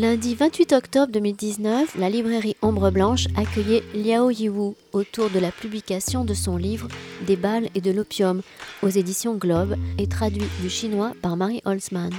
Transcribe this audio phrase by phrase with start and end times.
[0.00, 6.24] Lundi 28 octobre 2019, la librairie Ombre Blanche accueillait Liao Yiwu autour de la publication
[6.24, 6.86] de son livre
[7.26, 8.42] Des balles et de l'opium
[8.84, 12.12] aux éditions Globe et traduit du chinois par Marie Holzman.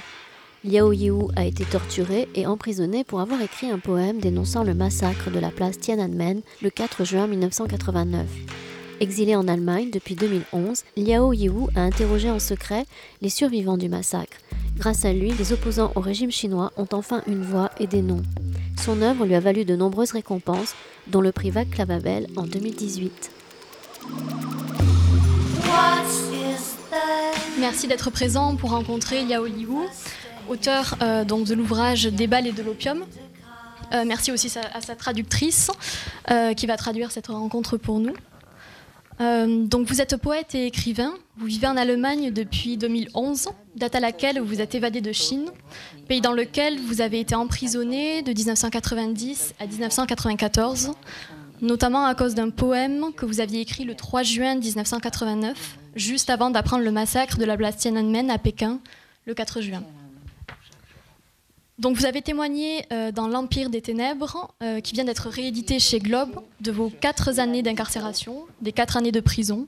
[0.65, 5.31] Liao Yiwu a été torturé et emprisonné pour avoir écrit un poème dénonçant le massacre
[5.31, 8.68] de la place Tiananmen le 4 juin 1989.
[9.01, 12.85] Exilé en Allemagne depuis 2011, Liao Yiwu a interrogé en secret
[13.21, 14.37] les survivants du massacre.
[14.77, 18.23] Grâce à lui, les opposants au régime chinois ont enfin une voix et des noms.
[18.77, 20.75] Son œuvre lui a valu de nombreuses récompenses,
[21.07, 23.31] dont le prix Vaclav Havel en 2018.
[27.59, 29.87] Merci d'être présent pour rencontrer Liao Yiwu,
[30.49, 33.05] auteur euh, de l'ouvrage Des balles et de l'opium.
[33.93, 35.71] Euh, merci aussi à sa traductrice
[36.29, 38.13] euh, qui va traduire cette rencontre pour nous.
[39.21, 43.99] Euh, donc vous êtes poète et écrivain, vous vivez en Allemagne depuis 2011, date à
[43.99, 45.49] laquelle vous êtes évadé de Chine,
[46.07, 50.91] pays dans lequel vous avez été emprisonné de 1990 à 1994,
[51.61, 56.49] notamment à cause d'un poème que vous aviez écrit le 3 juin 1989, juste avant
[56.49, 58.79] d'apprendre le massacre de la place Tiananmen à Pékin
[59.25, 59.83] le 4 juin.
[61.79, 65.99] Donc vous avez témoigné euh, dans L'Empire des Ténèbres, euh, qui vient d'être réédité chez
[65.99, 69.65] Globe, de vos quatre années d'incarcération, des quatre années de prison.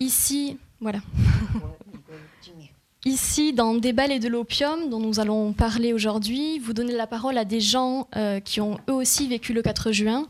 [0.00, 0.98] Ici, voilà.
[3.04, 7.06] Ici, dans Des balles et de l'opium, dont nous allons parler aujourd'hui, vous donnez la
[7.06, 10.26] parole à des gens euh, qui ont eux aussi vécu le 4 juin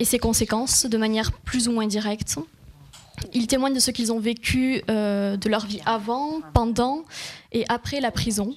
[0.00, 2.38] et ses conséquences de manière plus ou moins directe.
[3.34, 7.04] Ils témoignent de ce qu'ils ont vécu de leur vie avant, pendant
[7.52, 8.56] et après la prison.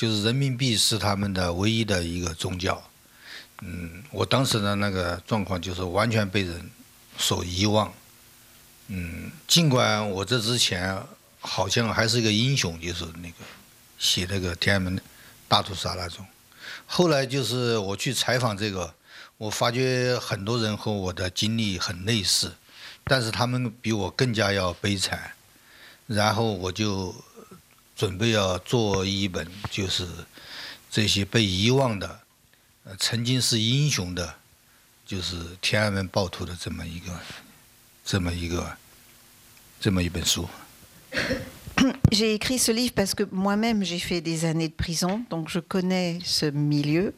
[0.00, 2.82] 就是人民币是他们的唯一的一个宗教，
[3.60, 6.70] 嗯，我当时的那个状况就是完全被人
[7.18, 7.92] 所遗忘，
[8.88, 10.98] 嗯，尽管我这之前
[11.38, 13.44] 好像还是一个英雄，就是那个
[13.98, 14.98] 写那个天安门
[15.46, 16.24] 大屠杀那种，
[16.86, 18.94] 后来就是我去采访这个，
[19.36, 22.54] 我发觉很多人和我的经历很类似，
[23.04, 25.32] 但是他们比我更加要悲惨，
[26.06, 27.14] 然后我就。
[27.99, 30.07] 准备要做一本，就是
[30.89, 32.19] 这些被遗忘的，
[32.83, 34.35] 呃，曾经是英雄的，
[35.05, 37.11] 就是天安门暴徒的这么一个，
[38.03, 38.77] 这么一个，
[39.79, 40.47] 这么一本书。
[42.11, 46.19] J'ai écrit ce livre parce que moi-même j'ai fait des années de prison, donc je connais
[46.23, 47.13] ce milieu.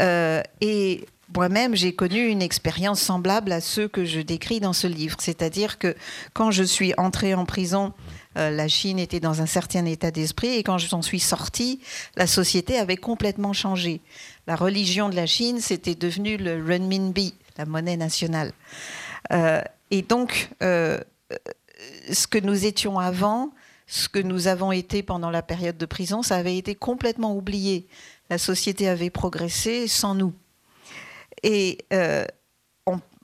[0.00, 4.86] Euh, et moi-même, j'ai connu une expérience semblable à ceux que je décris dans ce
[4.86, 5.16] livre.
[5.20, 5.96] C'est-à-dire que
[6.32, 7.92] quand je suis entrée en prison,
[8.39, 11.81] euh, la Chine était dans un certain état d'esprit et quand je s'en suis sortie,
[12.15, 14.01] la société avait complètement changé.
[14.47, 18.51] La religion de la Chine, c'était devenu le renminbi, la monnaie nationale.
[19.31, 19.61] Euh,
[19.91, 20.99] et donc, euh,
[22.11, 23.51] ce que nous étions avant,
[23.87, 27.87] ce que nous avons été pendant la période de prison, ça avait été complètement oublié.
[28.29, 30.33] La société avait progressé sans nous.
[31.41, 31.79] Et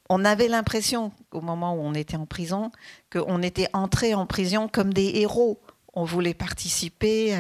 [0.10, 2.72] on avait l'impression, au moment où on était en prison,
[3.12, 5.60] qu'on était entré en prison comme des héros.
[5.94, 7.36] On voulait participer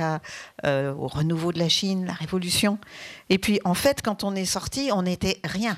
[0.66, 2.80] euh, au renouveau de la Chine, la révolution.
[3.30, 5.78] Et puis, en fait, quand on est sorti, on n'était rien.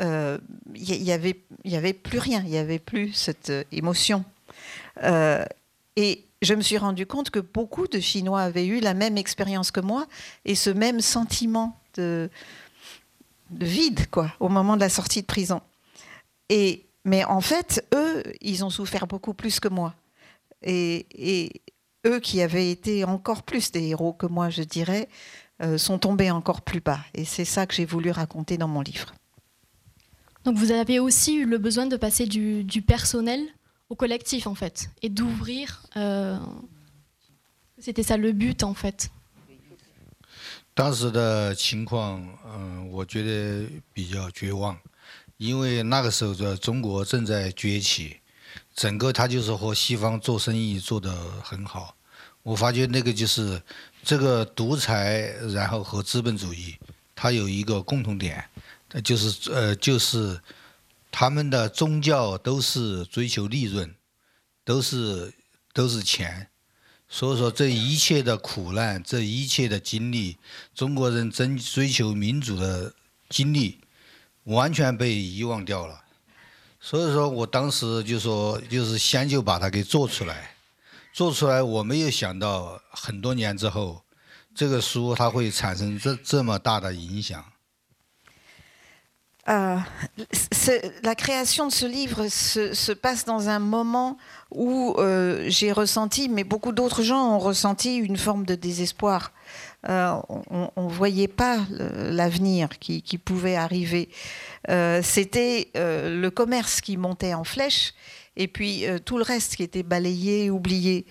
[0.00, 0.38] Il euh,
[0.70, 4.24] n'y avait, y avait plus rien, il n'y avait plus cette euh, émotion.
[5.96, 9.72] et je me suis rendu compte que beaucoup de Chinois avaient eu la même expérience
[9.72, 10.06] que moi
[10.44, 12.30] et ce même sentiment de,
[13.50, 15.60] de vide, quoi, au moment de la sortie de prison.
[16.49, 19.93] Et, mais en fait, eux, ils ont souffert beaucoup plus que moi.
[20.61, 21.61] Et, et
[22.05, 25.07] eux qui avaient été encore plus des héros que moi, je dirais,
[25.61, 26.99] euh, sont tombés encore plus bas.
[27.13, 29.13] Et c'est ça que j'ai voulu raconter dans mon livre.
[30.43, 33.41] Donc vous avez aussi eu le besoin de passer du, du personnel
[33.89, 35.83] au collectif, en fait, et d'ouvrir.
[35.97, 36.37] Euh,
[37.79, 39.09] C'était ça le but, en fait.
[40.75, 44.75] 当时的情况，嗯，我觉得比较绝望。
[45.38, 48.18] 因为那个时候的中国正在崛起，
[48.74, 51.94] 整个他就是和西方做生意做得很好。
[52.42, 53.62] 我发觉那个就是
[54.02, 56.76] 这个独裁，然后和资本主义，
[57.14, 58.44] 它有一个共同点，
[59.04, 60.40] 就是呃，就是
[61.10, 63.94] 他们的宗教都是追求利润，
[64.64, 65.32] 都是
[65.72, 66.48] 都是钱，
[67.08, 70.36] 所以说，这一切的苦难，这一切的经历，
[70.74, 72.92] 中国人争追求民主的
[73.28, 73.78] 经历，
[74.48, 76.02] 完全被遗忘掉了。
[76.80, 80.50] 所以说我当时就说，就是先就把它给做出来，
[81.12, 84.02] 做出来，我没有想到很多年之后，
[84.54, 87.44] 这个书它会产生这这么大的影响。
[89.46, 89.80] Euh,
[91.02, 94.18] la création de ce livre se, se passe dans un moment
[94.50, 99.32] où euh, j'ai ressenti, mais beaucoup d'autres gens ont ressenti une forme de désespoir.
[99.88, 104.08] Euh, on ne voyait pas l'avenir qui, pouvait arriver.
[105.02, 107.94] C'était le commerce qui montait en flèche
[108.36, 111.06] et puis tout le reste qui était balayé, oublié.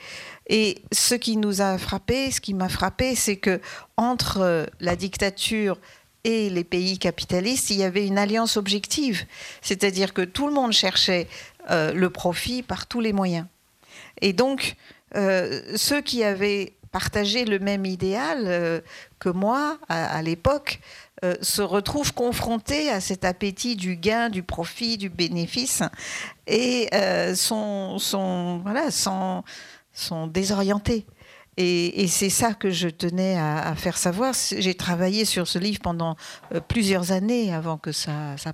[0.50, 3.62] Et ce qui nous a frappé, ce qui m'a frappé, c'est que
[3.96, 5.78] entre la dictature
[6.28, 9.26] et les pays capitalistes, il y avait une alliance objective.
[9.62, 11.28] C'est-à-dire que tout le monde cherchait
[11.70, 13.46] euh, le profit par tous les moyens.
[14.22, 14.76] Et donc,
[15.16, 18.82] euh, ceux qui avaient partagé le même idéal euh,
[19.20, 20.80] que moi à, l'époque
[21.42, 25.82] se retrouvent confrontés à cet appétit du gain, du profit, du bénéfice
[26.46, 26.90] et
[27.34, 29.44] sont, sont, voilà, sont,
[29.94, 31.08] sont désorientés.
[31.58, 34.36] Et, c'est ça que je tenais à, faire savoir.
[34.56, 36.16] J'ai travaillé sur ce livre pendant
[36.54, 38.54] euh, plusieurs années avant que ça, ça.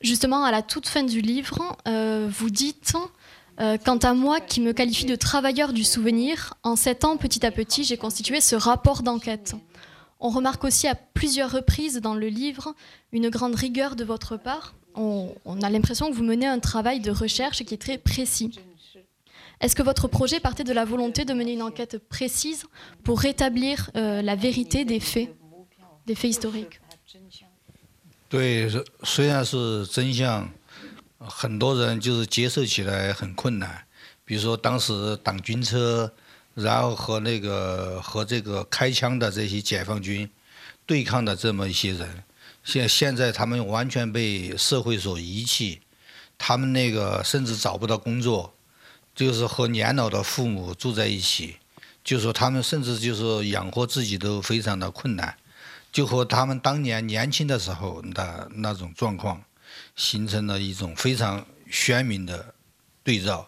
[0.00, 2.94] Justement, à la toute fin du livre, euh, vous dites
[3.59, 7.45] euh, Quant à moi, qui me qualifie de travailleur du souvenir, en sept ans, petit
[7.45, 9.55] à petit, j'ai constitué ce rapport d'enquête.
[10.19, 12.73] On remarque aussi à plusieurs reprises dans le livre
[13.11, 14.75] une grande rigueur de votre part.
[14.95, 18.51] on a l'impression que vous menez un travail de recherche qui est très précis.
[19.61, 22.65] Est-ce que votre projet partait de la volonté de mener une enquête précise
[23.03, 25.29] pour rétablir euh, la vérité des faits,
[26.05, 26.79] des faits historiques
[28.27, 28.67] 对，
[29.03, 30.49] 虽然是真相，
[31.20, 33.84] 很多人就是接受起来很困难。
[34.24, 36.12] 比如说当时挡军车，
[36.54, 40.28] 然后和那个和这个开枪的这些解放军
[40.86, 42.24] 对抗的这么一些人，
[42.64, 45.80] 现现在他们完全被社会所遗弃，
[46.38, 48.54] 他们那个甚至找不到工作。
[49.12, 51.56] 就是和年老的父母住在一起，
[52.02, 55.36] 就说他们甚至就是养活自己都非常的困难，
[55.92, 59.42] 就和他们当年年轻的时候的那种状况，
[60.00, 62.54] 形成了一种非常鲜明的
[63.04, 63.46] 对照。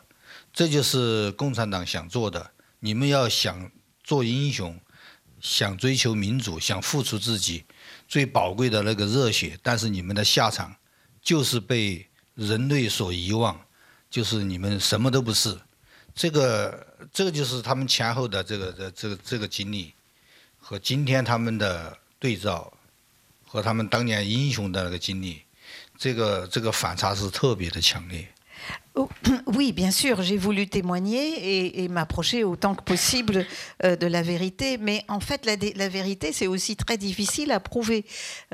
[0.53, 2.51] 这就是共产党想做的。
[2.81, 3.73] 你们要想
[4.05, 4.79] 做英雄，
[5.41, 7.65] 想追求民主，想付出自己
[8.07, 10.77] 最宝贵的那个热血，但是你们的下场
[11.23, 13.59] 就是被人类所遗忘。
[14.11, 15.59] 就是你们什么都不是，
[16.15, 19.95] 这个这个就是他们前后的这个这这个这个经历，
[20.59, 22.71] 和今天他们的对照，
[23.47, 25.42] 和他们当年英雄的那个经历，
[26.02, 28.28] 这个这个反差是特别的强烈。
[28.98, 29.08] Oh,
[29.46, 33.46] oui, bien sûr, j'ai voulu témoigner et, m'approcher autant que possible
[33.84, 38.06] euh, de la vérité, mais en fait, la, vérité, c'est aussi très difficile à prouver,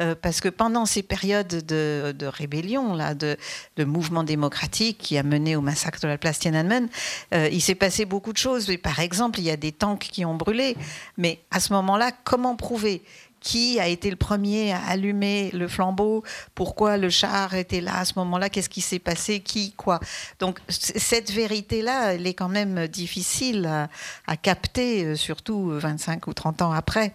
[0.01, 3.38] euh, parce que pendant ces périodes de, rébellion, là, de,
[3.85, 6.89] mouvement démocratique qui a mené au massacre de la place Tiananmen,
[7.33, 8.69] euh, il s'est passé beaucoup de choses.
[8.83, 10.75] Par exemple, il y a des tanks qui ont brûlé,
[11.18, 13.01] mais à ce moment-là, comment prouver
[13.40, 16.25] Qui a été le premier à allumer le flambeau,
[16.55, 20.00] pourquoi le char était là à ce moment-là, qu'est-ce qui s'est passé, qui, quoi.
[20.38, 23.88] Donc cette vérité-là, elle est quand même difficile
[24.27, 27.15] à, capter, euh, surtout 25 ou 30 ans après.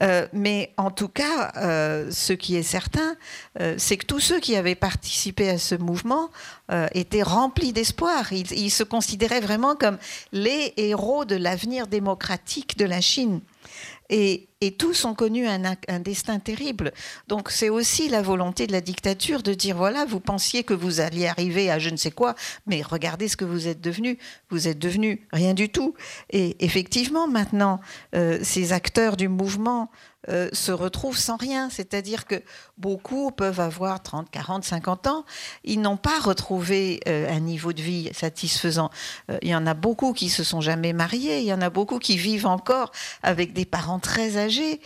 [0.00, 3.16] Euh, mais en tout cas, euh, ce qui est certain,
[3.76, 6.30] c'est que tous ceux qui avaient participé à ce mouvement
[6.94, 8.32] étaient remplis d'espoir.
[8.32, 9.98] Ils, ils, se considéraient vraiment comme
[10.32, 13.40] les héros de l'avenir démocratique de la Chine.
[14.10, 14.46] Et,
[14.78, 16.92] tous ont connu un, destin terrible.
[17.28, 21.00] Donc c'est aussi la volonté de la dictature de dire, voilà, vous pensiez que vous
[21.00, 22.34] alliez arriver à je ne sais quoi,
[22.66, 24.18] mais regardez ce que vous êtes devenu.
[24.50, 25.94] Vous êtes devenu rien du tout.
[26.28, 27.80] Et effectivement, maintenant,
[28.14, 29.90] euh, ces acteurs du mouvement
[30.28, 31.70] euh, se retrouvent sans rien.
[31.70, 32.42] C'est-à-dire que
[32.76, 35.24] beaucoup peuvent avoir 30, 40, 50 ans.
[35.64, 38.90] Ils n'ont pas retrouvé euh, un niveau de vie satisfaisant.
[39.30, 41.40] Euh, il y en a beaucoup qui se sont jamais mariés.
[41.40, 44.82] Il y en a beaucoup qui vivent encore avec des parents très âgés.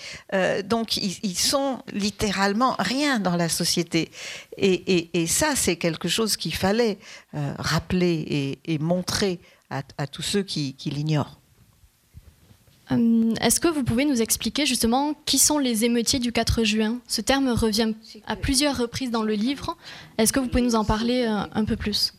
[0.64, 4.10] donc, ils, sont littéralement rien dans la société.
[4.56, 6.98] Et, ça, c'est quelque chose qu'il fallait
[7.32, 11.38] rappeler et, montrer à, tous ceux qui l'ignorent.
[12.92, 16.98] Euh, est-ce que vous pouvez nous expliquer justement qui sont les émeutiers du 4 juin?
[17.08, 17.94] Ce terme revient
[18.26, 19.76] à plusieurs reprises dans le livre.
[20.18, 22.12] Est-ce que vous pouvez nous en parler euh, un peu plus?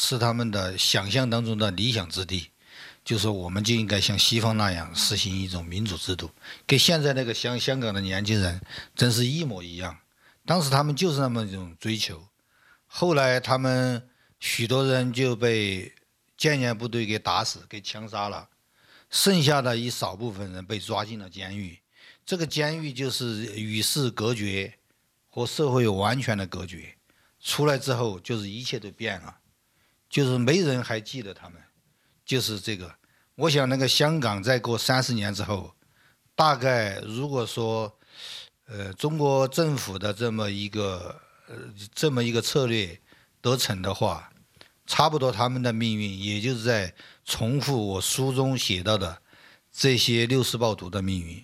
[0.00, 2.52] 是他们的，想象当中的理想之地，
[3.04, 6.30] 就是我们就应该像西方那样实行一种民主制度，
[6.68, 8.60] 跟现在那个香香港的年轻人
[8.94, 9.98] 真是一模一样。
[10.46, 12.28] 当时他们就是那么一种追求，
[12.86, 15.92] 后来他们许多人就被
[16.36, 18.48] 建言部队给打死、给枪杀了，
[19.10, 21.76] 剩下的一少部分人被抓进了监狱。
[22.24, 24.74] 这个监狱就是与世隔绝，
[25.28, 26.94] 和社会完全的隔绝。
[27.40, 29.38] 出来之后，就是一切都变了，
[30.08, 31.60] 就是没人还记得他们，
[32.24, 32.94] 就是这个。
[33.34, 35.74] 我想那个香港再过三十年之后，
[36.34, 37.94] 大概如果说。
[38.70, 41.56] 呃，中国政府的这么一个呃
[41.94, 43.00] 这么一个策略
[43.40, 44.30] 得逞的话，
[44.84, 49.22] 差不多他们的命运也就是在重复我书中写到的
[49.72, 51.42] 这些六四暴徒的命运。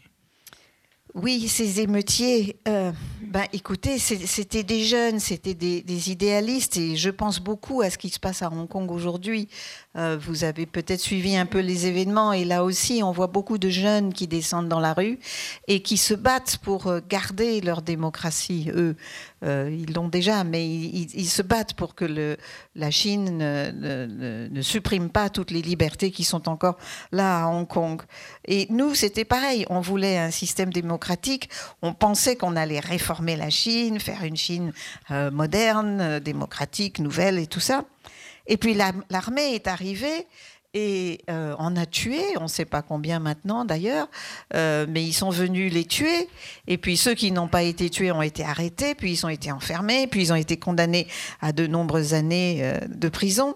[1.14, 2.90] Oui, ces émeutiers, euh,
[3.23, 8.09] ben, écoutez, c'était des jeunes, c'était des, idéalistes, et je pense beaucoup à ce qui
[8.09, 9.49] se passe à Hong Kong aujourd'hui.
[9.97, 13.59] Euh, vous avez peut-être suivi un peu les événements, et là aussi, on voit beaucoup
[13.59, 15.21] de jeunes qui descendent dans la rue
[15.68, 18.73] et qui se battent pour euh, garder leur démocratie.
[18.75, 18.97] Eux,
[19.44, 22.36] ils l'ont déjà, mais ils, se battent pour que
[22.74, 26.78] la Chine ne, ne, supprime pas toutes les libertés qui sont encore
[27.12, 28.02] là à Hong Kong.
[28.46, 31.48] Et nous, c'était pareil, on voulait un système démocratique
[31.82, 34.72] on pensait qu'on allait réformer la Chine, faire une Chine
[35.10, 37.84] euh, moderne, euh, démocratique, nouvelle et tout ça.
[38.46, 40.26] Et puis l'armée est arrivée
[40.74, 44.08] et euh, on a tué, on ne sait pas combien maintenant d'ailleurs,
[44.52, 46.28] mais ils sont venus les tuer.
[46.66, 49.52] Et puis ceux qui n'ont pas été tués ont été arrêtés, puis ils ont été
[49.52, 51.06] enfermés, puis ils ont été condamnés
[51.40, 53.54] à de nombreuses années de prison.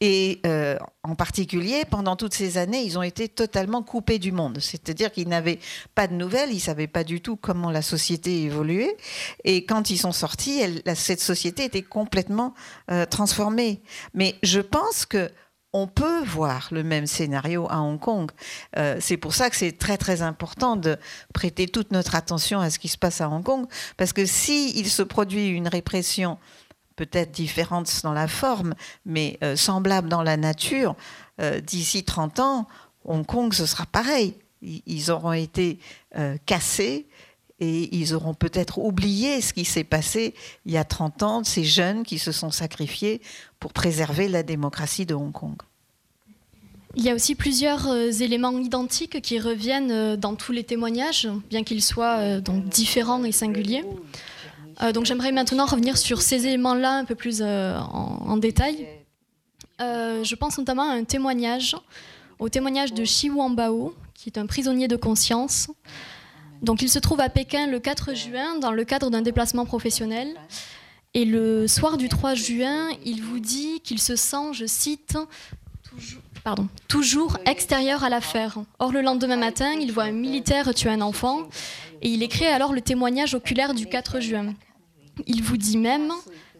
[0.00, 4.58] Et euh, en particulier, pendant toutes ces années, ils ont été totalement coupés du monde.
[4.60, 5.60] C'est-à-dire qu'ils n'avaient
[5.94, 8.96] pas de nouvelles, ils ne savaient pas du tout comment la société évoluait.
[9.44, 10.60] Et quand ils sont sortis,
[10.94, 12.54] cette société était complètement
[12.90, 13.82] euh, transformée.
[14.14, 15.30] Mais je pense que
[15.74, 18.30] on peut voir le même scénario à Hong Kong.
[18.78, 20.96] Euh, c'est pour ça que c'est très très important de
[21.34, 23.66] prêter toute notre attention à ce qui se passe à Hong Kong,
[23.96, 26.38] parce que si il se produit une répression
[26.94, 30.94] peut-être différentes dans la forme, mais euh, semblables dans la nature,
[31.40, 32.68] euh, d'ici 30 ans,
[33.04, 34.36] Hong Kong, ce sera pareil.
[34.62, 35.78] Ils auront été
[36.46, 37.06] cassés
[37.60, 40.34] et ils auront peut-être oublié ce qui s'est passé
[40.66, 43.20] il y a 30 ans, ces jeunes qui se sont sacrifiés
[43.60, 45.56] pour préserver la démocratie de Hong Kong.
[46.96, 47.88] Il y a aussi plusieurs
[48.22, 53.84] éléments identiques qui reviennent dans tous les témoignages, bien qu'ils soient donc différents et singuliers.
[54.82, 58.86] Euh, donc j'aimerais maintenant revenir sur ces éléments-là un peu plus euh, en, détail.
[59.80, 61.76] Euh, je pense notamment à un témoignage,
[62.38, 65.68] au témoignage de Xi Wanbao, qui est un prisonnier de conscience.
[66.64, 70.34] Donc il se trouve à Pékin le 4 juin dans le cadre d'un déplacement professionnel.
[71.12, 75.16] Et le soir du 3 juin, il vous dit qu'il se sent, je cite,
[75.88, 78.58] toujours, pardon, toujours extérieur à l'affaire.
[78.78, 81.42] Or, le lendemain matin, il voit un militaire tuer un enfant
[82.02, 84.54] et il écrit alors le témoignage oculaire du 4 juin.
[85.26, 86.10] Il vous dit même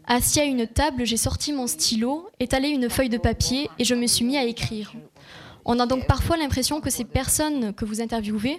[0.06, 3.94] Assis à une table, j'ai sorti mon stylo, étalé une feuille de papier et je
[3.94, 4.92] me suis mis à écrire.
[5.64, 8.58] On a donc parfois l'impression que ces personnes que vous interviewez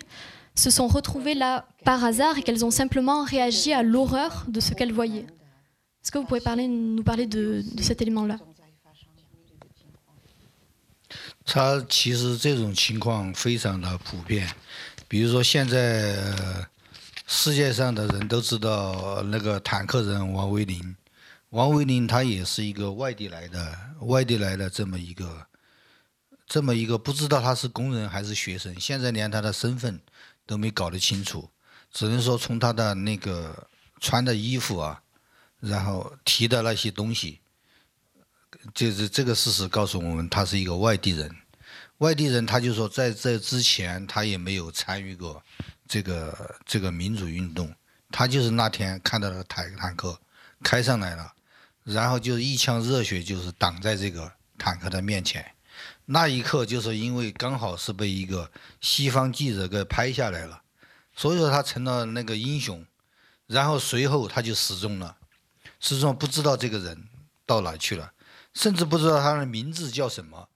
[0.55, 4.75] se sont retrouvées là par hasard et qu'elles ont simplement réagi à l'horreur de ce
[4.75, 5.27] qu'elles voyaient.
[6.03, 8.39] Est-ce que vous pouvez parler, nous parler de, de cet élément-là
[17.33, 20.97] 世界上的人都知道那个坦克人王维林，
[21.51, 25.47] 王维林他也是一个外地来的，外地来的这么一个，
[26.49, 30.01] 这么一个不知道他是工人还是学生，现在连他的身份
[30.46, 31.50] 都没搞得清楚，
[31.92, 33.68] 只能说从他的那个
[34.00, 35.02] 穿的衣服啊，
[35.60, 37.40] 然后提的那些东西，
[38.74, 41.36] 就是这个事实告诉我们，他是一个外地人。
[42.00, 45.42] 外地人他就说，在这之前他也没有参与过。
[45.88, 47.72] 这个这个民主运动，
[48.10, 50.20] 他就是那天看到了坦坦克
[50.64, 51.32] 开上来了，
[51.84, 55.46] 然后就一腔热血，就是挡在这个坦克的面前。
[56.06, 60.62] 那一刻，就是因为刚好是被一个西方记者给拍下来了，
[61.16, 62.86] 所以说他成了那个英雄。
[63.48, 65.18] 然后随后他就失踪了，
[65.80, 67.08] 失踪不知道这个人
[67.46, 68.12] 到哪去了，
[68.56, 70.50] 甚至不知道他的名字叫什么。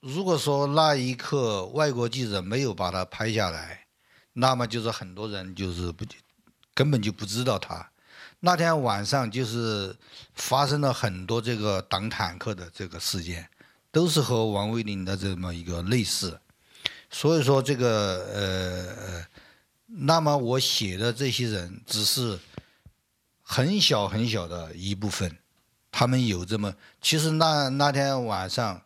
[0.00, 3.86] 如果说那一刻外国记者没有把他拍下来，
[4.34, 6.04] 那么就是很多人就是不
[6.74, 7.90] 根本就不知道他。
[8.40, 9.96] 那天晚上就是
[10.34, 13.48] 发生了很多这个挡坦克的这个事件，
[13.92, 16.40] 都是和王卫林的这么一个类似。
[17.10, 19.26] 所以说这个呃，
[19.86, 22.38] 那么我写的这些人只是
[23.42, 25.36] 很小很小的一部分，
[25.90, 28.82] 他们有这么，其实那那天晚上，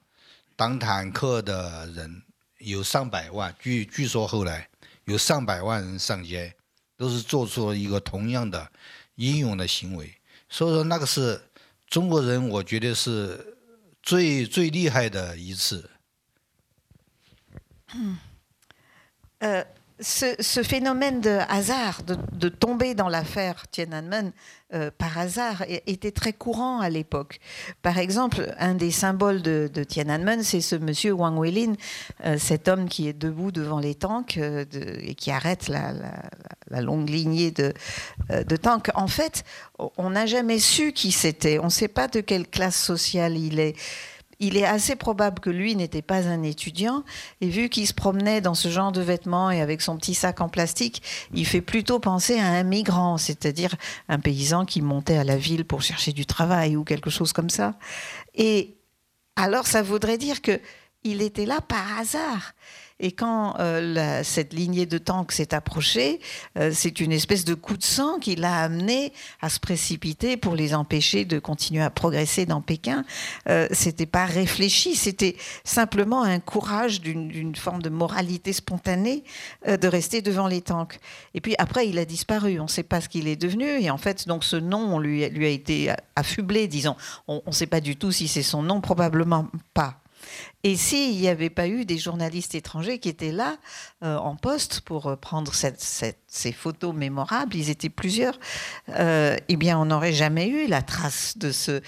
[0.57, 2.23] 挡坦克的人
[2.59, 4.69] 有上百万，据据说后来
[5.05, 6.53] 有上百万人上街，
[6.97, 8.69] 都是做出了一个同样的
[9.15, 10.13] 英勇的行为。
[10.49, 11.41] 所以说，那个是
[11.87, 13.56] 中国人，我觉得是
[14.07, 15.91] 最最厉害的一次。
[17.93, 18.19] 嗯，
[19.39, 19.76] 呃。
[20.01, 24.33] Ce, phénomène de hasard, de, tomber dans l'affaire Tiananmen
[24.75, 27.41] euh, par hasard, était très courant à l'époque.
[27.81, 31.75] Par exemple, un des symboles de, Tiananmen, c'est ce monsieur Wang Weilin,
[32.25, 34.65] euh, cet homme qui est debout devant les tanks euh,
[35.01, 35.93] et qui arrête la,
[36.83, 37.73] longue lignée de,
[38.29, 38.91] de, tanks.
[38.95, 39.45] En fait,
[39.79, 41.59] on n'a jamais su qui c'était.
[41.59, 43.77] On ne sait pas de quelle classe sociale il est
[44.39, 47.05] il est assez probable que lui n'était pas un étudiant,
[47.41, 50.41] et vu qu'il se promenait dans ce genre de vêtements et avec son petit sac
[50.41, 51.03] en plastique,
[51.35, 53.75] il fait plutôt penser à un migrant, c'est-à-dire
[54.09, 57.51] un paysan qui montait à la ville pour chercher du travail ou quelque chose comme
[57.51, 57.75] ça.
[58.35, 58.77] Et
[59.37, 60.61] alors ça voudrait dire que
[61.05, 62.53] il était là par hasard.
[62.99, 66.21] Et quand euh, cette lignée de tanks s'est approchée,
[66.59, 69.13] euh, c'est une espèce de coup de sang qui l'a amené
[69.43, 73.05] à se précipiter pour les empêcher de continuer à progresser dans Pékin.
[73.49, 79.25] Euh, c'était pas réfléchi, c'était simplement un courage d'une forme de moralité spontanée
[79.69, 80.99] euh, de rester devant les tanks.
[81.35, 82.59] Et puis après, il a disparu.
[82.61, 83.67] On ne sait pas ce qu'il est devenu.
[83.67, 86.97] Et en fait, donc ce nom, lui, lui a été affublé, disons.
[87.29, 90.01] On ne sait pas du tout si c'est son nom, probablement pas.
[90.67, 93.57] Et s'il n'y avait pas eu des journalistes étrangers qui étaient là
[94.03, 98.37] euh, en poste pour euh, prendre ces photos mémorables, ils étaient plusieurs,
[98.89, 101.81] euh, eh bien, on n'aurait jamais eu la trace de ce,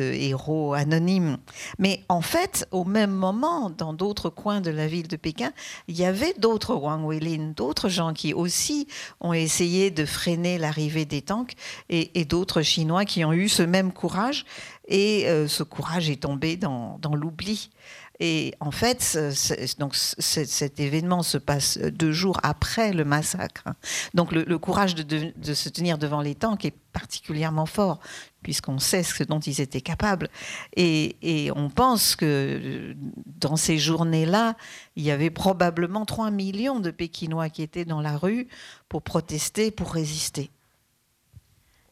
[0.00, 1.38] héros anonyme.
[1.80, 5.50] Mais en fait, au même moment, dans d'autres coins de la ville de Pékin,
[5.88, 8.86] il y avait d'autres Wang Weilin, d'autres gens qui aussi
[9.20, 11.54] ont essayé de freiner l'arrivée des tanks
[11.88, 14.44] et d'autres Chinois qui ont eu ce même courage.
[14.88, 17.70] Et ce courage est tombé dans, l'oubli.
[18.18, 19.18] Et en fait,
[19.78, 23.64] donc cet événement se passe deux jours après le massacre.
[24.14, 27.98] Donc le, courage de, se tenir devant les tanks est particulièrement fort,
[28.42, 30.28] puisqu'on sait ce dont ils étaient capables.
[30.76, 32.94] Et, et on pense que
[33.26, 34.56] dans ces journées-là,
[34.94, 38.48] il y avait probablement 3 millions de Pékinois qui étaient dans la rue
[38.88, 40.50] pour protester, pour résister.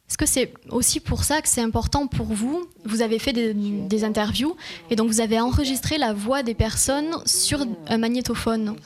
[0.09, 4.05] Est-ce que c'est aussi pour ça que c'est important pour vous Vous avez fait des,
[4.05, 4.55] interviews
[4.91, 8.77] et donc vous avez enregistré la voix des personnes sur un magnétophone.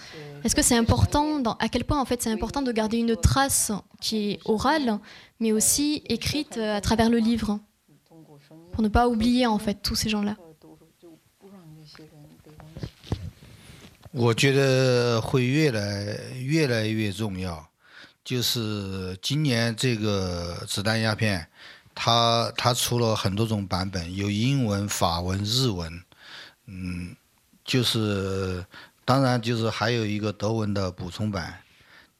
[0.44, 3.72] Est-ce que c'est important, à quel point en fait c'est important de garder une trace
[4.00, 5.00] qui est orale,
[5.40, 7.58] mais aussi écrite euh, à travers le livre,
[8.72, 10.36] pour ne pas oublier en fait tous ces gens-là
[18.28, 21.48] 就是今年这个子弹鸦片，
[21.94, 26.04] 它它出了很多种版本，有英文、法文、日文，
[26.66, 27.16] 嗯，
[27.64, 28.62] 就是
[29.06, 31.58] 当然就是还有一个德文的补充版。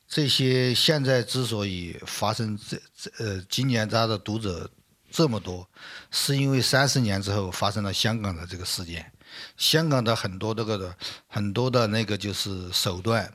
[0.08, 4.70] 这些现在之所以发生这这呃，今年它的读者
[5.10, 5.68] 这么多，
[6.10, 9.12] 是因为三十年之后发生了香港的这个事件，
[9.58, 13.30] 香港的很多这个的很多的那个就是手段。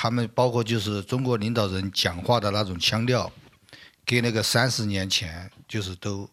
[0.00, 3.32] 他们包括就是中国领导人讲话的那种腔调，
[4.06, 6.30] 跟那个三十年前就是都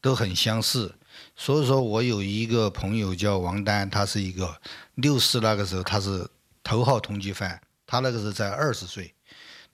[0.00, 0.94] 都很相似。
[1.36, 4.58] 所以说我有一个朋友叫王丹，他是一个
[4.94, 6.26] 六四那个时候他是
[6.64, 9.12] 头号通缉犯，他那个时候在二十岁，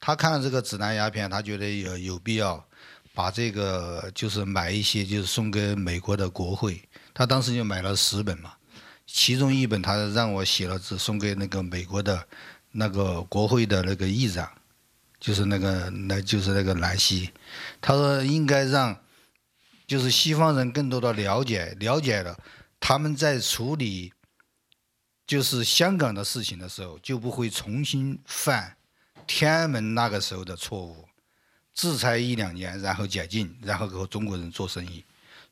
[0.01, 2.67] 他看了这个指南鸦片，他觉得有有必要
[3.15, 6.83] 把这个就是买一些就是送给美国的国会，
[7.15, 8.55] 他当时就买了十本嘛，
[9.07, 12.27] 其中一本他让我写了字送给那个美国的。
[12.72, 14.50] 那个国会的那个议长，
[15.18, 17.31] 就是那个，那就是那个兰西，
[17.81, 18.98] 他说应该让，
[19.87, 22.38] 就是西方人更多的了解，了解了，
[22.78, 24.12] 他们在处理，
[25.26, 28.76] 就是香港的事情的时候，就不会重新犯
[29.26, 31.09] 天安门那个时候的错误，
[31.74, 35.04] 制裁一两年，然后解禁，然后和中国人做生意。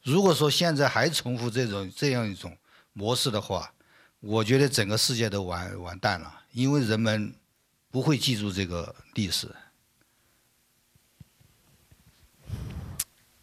[0.03, 2.57] 如果说现在还重复这种这样一种
[2.93, 3.73] 模式的话，
[4.21, 6.33] 我觉得整个世界都完完蛋了。
[6.56, 7.34] 因为人们
[7.92, 9.48] 不会记住这个历史。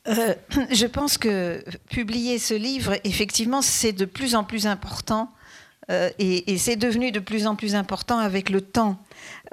[0.07, 0.35] Euh,
[0.71, 5.31] je pense que publier ce livre, effectivement, c'est de plus en plus important
[5.91, 8.99] euh, et, et c'est devenu de plus en plus important avec le temps.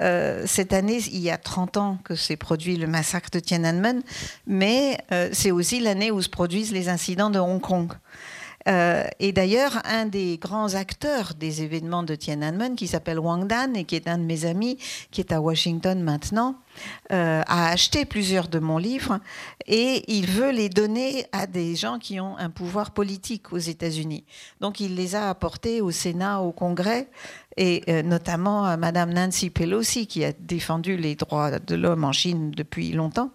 [0.02, 4.02] Euh, cette année, il y a 30 ans que s'est produit le massacre de Tiananmen,
[4.46, 7.92] mais euh, c'est aussi l'année où se produisent les incidents de Hong Kong.
[8.67, 13.75] Euh, et d'ailleurs, un des grands acteurs des événements de Tiananmen, qui s'appelle Wang Dan
[13.75, 14.77] et qui est un de mes amis,
[15.11, 16.55] qui est à Washington maintenant,
[17.11, 19.19] euh, a acheté plusieurs de mon livre
[19.67, 24.23] et il veut les donner à des gens qui ont un pouvoir politique aux États-Unis.
[24.61, 27.09] Donc il les a apportés au Sénat, au Congrès
[27.57, 32.13] et euh, notamment à Madame Nancy Pelosi qui a défendu les droits de l'homme en
[32.13, 33.31] Chine depuis longtemps,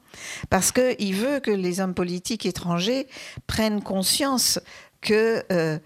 [0.48, 3.06] parce qu'il veut que les hommes politiques étrangers
[3.46, 4.58] prennent conscience
[5.06, 5.78] que euh,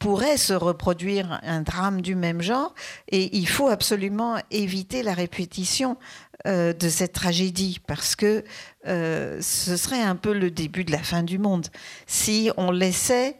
[0.00, 2.74] pourrait se reproduire un drame du même genre
[3.08, 5.98] et il faut absolument éviter la répétition
[6.46, 8.42] euh, de cette tragédie parce que
[8.86, 11.66] euh, ce serait un peu le début de la fin du monde.
[12.06, 13.36] Si on laissait,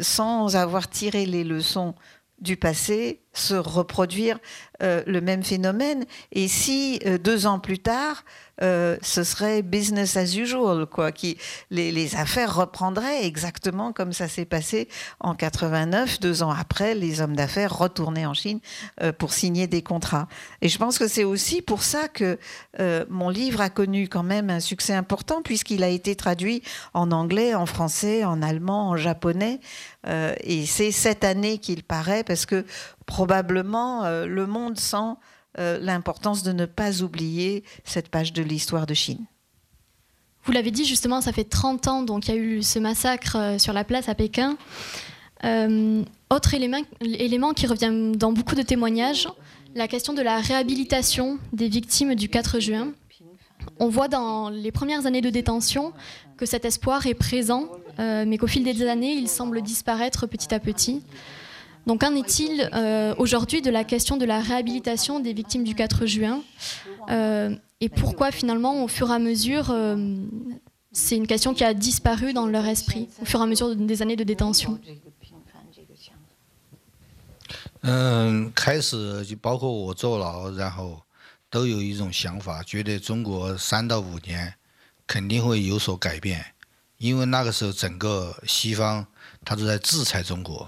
[0.00, 1.94] sans avoir tiré les leçons
[2.40, 4.38] du passé, se reproduire
[4.80, 6.06] le même phénomène.
[6.32, 8.24] Et si deux ans plus tard,
[8.62, 11.10] euh, ce serait business as usual, quoi.
[11.10, 11.38] Qui,
[11.70, 14.88] les, affaires reprendraient exactement comme ça s'est passé
[15.20, 18.60] en 89, deux ans après, les hommes d'affaires retournaient en Chine
[19.02, 20.28] euh, pour signer des contrats.
[20.60, 22.38] Et je pense que c'est aussi pour ça que
[22.80, 27.10] euh, mon livre a connu quand même un succès important, puisqu'il a été traduit en
[27.10, 29.60] anglais, en français, en allemand, en japonais.
[30.06, 32.64] et c'est cette année qu'il paraît, parce que
[33.06, 35.16] probablement le monde sent
[35.58, 39.26] euh, l'importance de ne pas oublier cette page de l'histoire de Chine.
[40.44, 43.36] Vous l'avez dit justement, ça fait 30 ans donc il y a eu ce massacre
[43.36, 44.56] euh, sur la place à Pékin.
[45.44, 49.28] Euh, autre élément, élément qui revient dans beaucoup de témoignages,
[49.74, 52.92] la question de la réhabilitation des victimes du 4 juin.
[53.78, 55.92] On voit dans les premières années de détention
[56.38, 60.60] que cet espoir est présent, mais qu'au fil des années, il semble disparaître petit à
[60.60, 61.02] petit.
[61.85, 66.05] Donc qu'en est-il euh, aujourd'hui de la question de la réhabilitation des victimes du 4
[66.05, 66.41] juin
[67.09, 69.95] euh, Et pourquoi finalement, au fur et à mesure, euh,
[70.91, 74.01] c'est une question qui a disparu dans leur esprit, au fur et à mesure des
[74.01, 74.79] années de détention
[77.83, 81.01] 嗯，开始就包括我坐牢，然后
[81.49, 84.55] 都有一种想法，觉得中国三到五年
[85.05, 86.43] 肯定会有所改变，
[86.97, 89.05] 因为那个时候整个西方
[89.45, 90.67] 他都在制裁中国。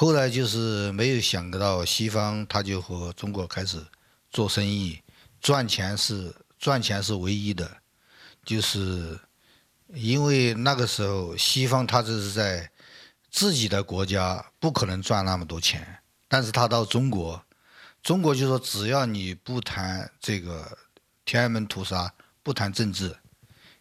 [0.00, 3.84] 后来就是没有想到西方，他就和中国开始
[4.30, 5.02] 做生意，
[5.40, 7.68] 赚钱是赚钱是唯一的，
[8.44, 9.18] 就是
[9.88, 12.70] 因为那个时候西方他这是在
[13.28, 17.44] 自己的国家不可能赚那么多钱，但是他到中国，
[18.00, 20.78] 中国就说只要你不谈这个
[21.24, 23.16] 天安门屠杀，不谈政治，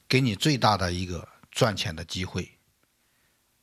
[0.09, 2.56] 给你最大的一个赚钱的机会。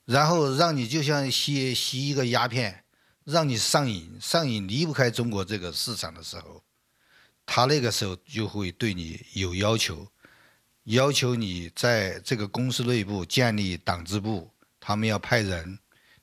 [0.05, 2.85] 然后让你就像吸吸一个鸦片，
[3.25, 6.63] 让你上瘾，上瘾离不开中国这个市场的时候，
[7.47, 10.07] 他那个时候就会对你有要求，
[10.85, 15.79] 要求你在这个公司内部建立党支部，他们要派人，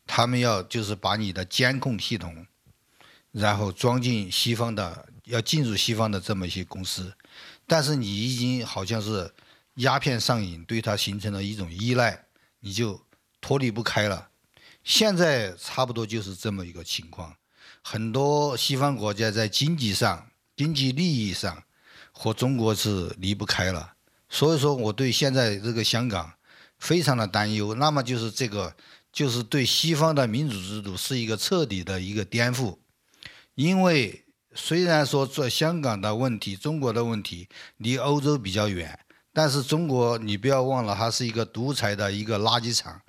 [0.05, 2.45] 他们要就是把你的监控系统，
[3.31, 7.11] 然后装进西方的，要进入西方的这么一些公司，
[7.65, 9.33] 但是你已经好像是
[9.77, 12.25] 鸦片上瘾，对它形成了一种依赖，
[12.59, 13.03] 你就。
[13.41, 14.30] 脱离不开了，
[14.84, 17.36] 现在差不多就是这么一个情况。
[17.82, 21.63] 很多西方国家在经济上、经济利益上
[22.12, 23.93] 和中国是离不开了。
[24.30, 26.32] 所以说，我对现在这个香港
[26.77, 27.73] 非常的担忧。
[27.73, 28.75] 那么就是这个，
[29.12, 32.77] 就是对西方的民主制度是一个彻底的一个颠覆。
[33.56, 34.23] 因为
[34.54, 38.97] 虽然说做香港的问题、中国的问题离欧洲比较远，
[39.34, 43.01] 但是中国你不要忘了，它是一个独裁的一个垃圾场。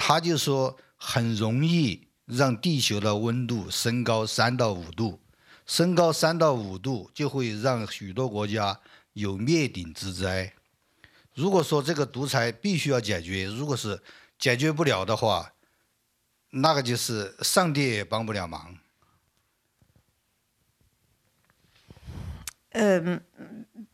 [0.00, 5.20] 他就说很容易让地球的温度升高三到五度，
[5.66, 8.80] 升高三到五度就会让许多国家
[9.14, 10.54] 有灭顶之灾。
[11.34, 14.00] 如果说这个独裁必须要解决，如果是
[14.38, 15.52] 解决不了的话，
[16.50, 18.78] 那个就是上帝也帮不了忙。
[22.70, 23.20] 嗯。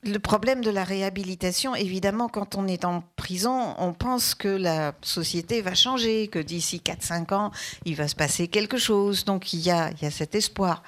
[0.06, 4.92] Le problème de la réhabilitation, évidemment, quand on est en prison, on pense que la
[5.00, 7.50] société va changer, que d'ici 4-5 ans,
[7.86, 9.24] il va se passer quelque chose.
[9.24, 10.82] Donc il y a, il y a cet espoir.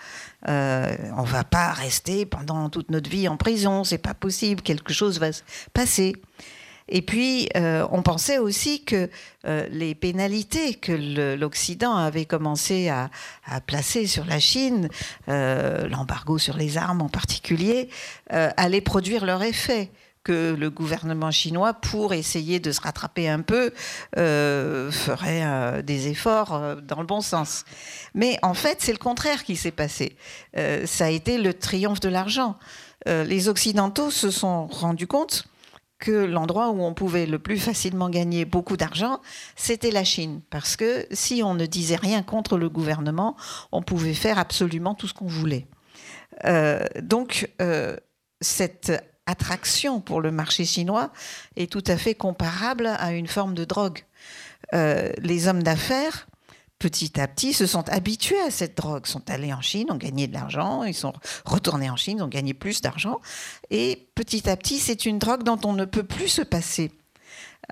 [0.48, 4.60] Euh, on ne va pas rester pendant toute notre vie en prison, c'est pas possible,
[4.60, 6.14] quelque chose va se passer.
[6.88, 9.10] Et puis, euh, on pensait aussi que
[9.46, 13.10] euh, les pénalités que l'Occident avait commencé à,
[13.66, 14.88] placer sur la Chine,
[15.28, 17.88] euh, l'embargo sur les armes en particulier,
[18.30, 19.90] allaient produire leur effet
[20.22, 23.72] que le gouvernement chinois, pour essayer de se rattraper un peu,
[24.16, 27.64] ferait des efforts dans le bon sens.
[28.14, 30.16] Mais en fait, c'est le contraire qui s'est passé.
[30.84, 32.56] ça a été le triomphe de l'argent.
[33.06, 35.46] les Occidentaux se sont rendus compte
[35.98, 39.20] que l'endroit où on pouvait le plus facilement gagner beaucoup d'argent,
[39.54, 40.40] c'était la Chine.
[40.50, 43.36] Parce que si on ne disait rien contre le gouvernement,
[43.72, 45.66] on pouvait faire absolument tout ce qu'on voulait.
[46.44, 47.96] Euh, donc, euh,
[48.40, 48.92] cette
[49.26, 51.12] attraction pour le marché chinois
[51.56, 54.04] est tout à fait comparable à une forme de drogue.
[54.74, 56.26] Euh, les hommes d'affaires
[56.78, 60.26] petit à petit, se sont habitués à cette drogue, sont allés en Chine, ont gagné
[60.26, 63.20] de l'argent, ils sont retournés en Chine, ont gagné plus d'argent,
[63.70, 66.90] et petit à petit, c'est une drogue dont on ne peut plus se passer.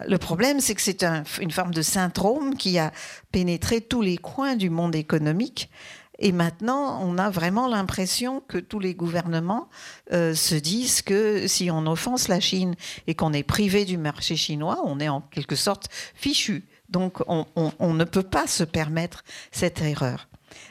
[0.06, 1.04] Le problème, c'est que c'est
[1.40, 2.92] une forme de syndrome qui a
[3.30, 5.70] pénétré tous les coins du monde économique.
[6.18, 9.68] Et maintenant, on a vraiment l'impression que tous les gouvernements
[10.12, 12.74] euh, se disent que si on offense la Chine
[13.06, 16.64] et qu'on est privé du marché chinois, on est en quelque sorte fichu.
[16.94, 20.28] Donc on, ne peut pas se permettre cette erreur.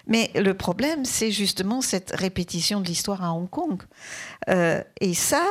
[0.07, 3.83] Mais le problème, c'est justement cette répétition de l'histoire à Hong Kong.
[4.47, 5.43] Euh, et ça,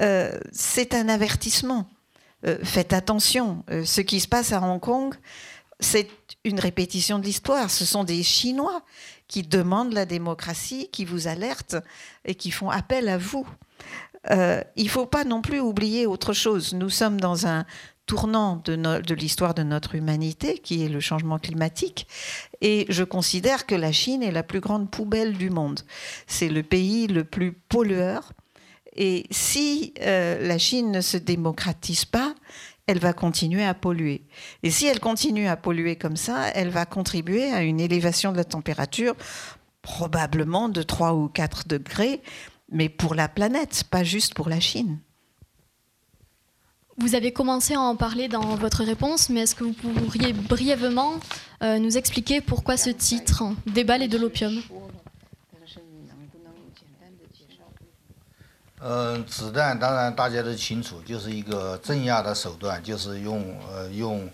[0.00, 1.88] euh, c'est un avertissement.
[2.46, 5.12] Euh, faites attention, ce qui se passe à Hong Kong,
[5.80, 6.08] c'est
[6.44, 7.68] une répétition de l'histoire.
[7.68, 8.82] Ce sont des Chinois
[9.26, 11.78] qui demandent la démocratie, qui vous alertent
[12.24, 13.44] et qui font appel à vous.
[14.30, 16.74] il ne faut pas non plus oublier autre chose.
[16.74, 17.66] Nous sommes dans un
[18.06, 22.06] tournant de, l'histoire de notre humanité, qui est le changement climatique.
[22.60, 25.80] Et je considère que la Chine est la plus grande poubelle du monde.
[26.26, 28.32] C'est le pays le plus pollueur.
[28.94, 32.34] Et si euh, la Chine ne se démocratise pas,
[32.86, 34.22] elle va continuer à polluer.
[34.62, 38.36] Et si elle continue à polluer comme ça, elle va contribuer à une élévation de
[38.36, 39.14] la température,
[39.82, 42.22] probablement de 3 ou 4 degrés,
[42.70, 44.98] mais pour la planète, pas juste pour la Chine.
[46.98, 51.20] Vous avez commencé à en parler dans votre réponse, mais est-ce que vous pourriez brièvement
[51.62, 54.62] euh, nous expliquer pourquoi ce titre, Des balles et de l'opium
[58.78, 64.30] 呃，子弹当然大家都清楚，就是一个镇压的手段，就是用呃用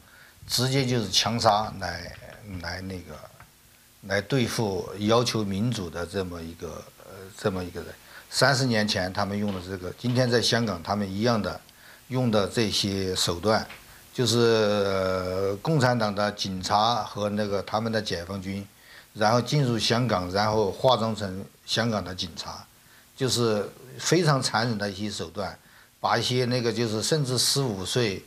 [0.47, 2.13] 直接就是枪杀来
[2.61, 3.15] 来那个
[4.09, 7.95] 来对付要求民主的这么一个呃这么一个人。
[8.29, 11.59] 三十年前他们用的这个，今天在香港他们一样的
[12.13, 13.67] 用的这些手段，
[14.13, 18.65] 就是共产党的警察和那个他们的解放军，
[19.15, 22.63] 然后进入香港，然后化妆成香港的警察，
[23.17, 23.67] 就是
[23.99, 25.59] 非常残忍的一些手段，
[25.99, 28.23] 把一些那个就是甚至十五岁、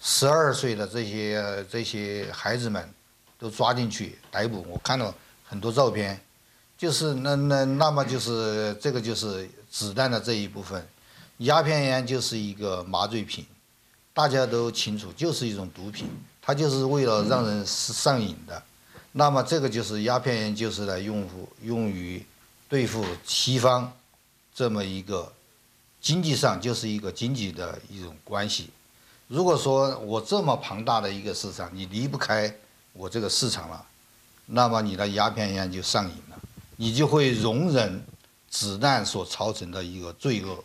[0.00, 2.92] 十二岁的这些这些孩子们
[3.38, 4.66] 都抓进去逮捕。
[4.68, 5.14] 我看到
[5.48, 6.20] 很多照片，
[6.76, 10.84] 就是那那那么就是这个就是子弹的这一部分。
[11.38, 13.46] 鸦片烟就是一个麻醉品，
[14.12, 16.08] 大家都清楚，就是一种毒品，
[16.42, 18.62] 它就是为了让人上瘾的。
[19.12, 22.24] 那么这个就是鸦片烟，就是来用户用于
[22.68, 23.92] 对付西方
[24.54, 25.32] 这么一个
[26.00, 28.70] 经济上就是一个经济的一种关系。
[29.28, 32.52] 如果说我这么庞大的一个市场，你离不开
[32.92, 33.84] 我这个市场了，
[34.46, 36.38] 那么你的鸦片烟就上瘾了，
[36.76, 38.04] 你就会容忍
[38.50, 40.64] 子弹所造成的一个罪恶。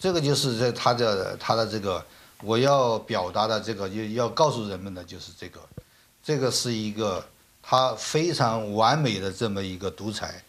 [0.00, 2.02] 这个就是在他的他的这个
[2.42, 5.60] 我要表达的这个要要告诉人们的就是这个，
[6.24, 7.22] 这个是一个
[7.62, 10.42] 他非常完美的这么一个独裁，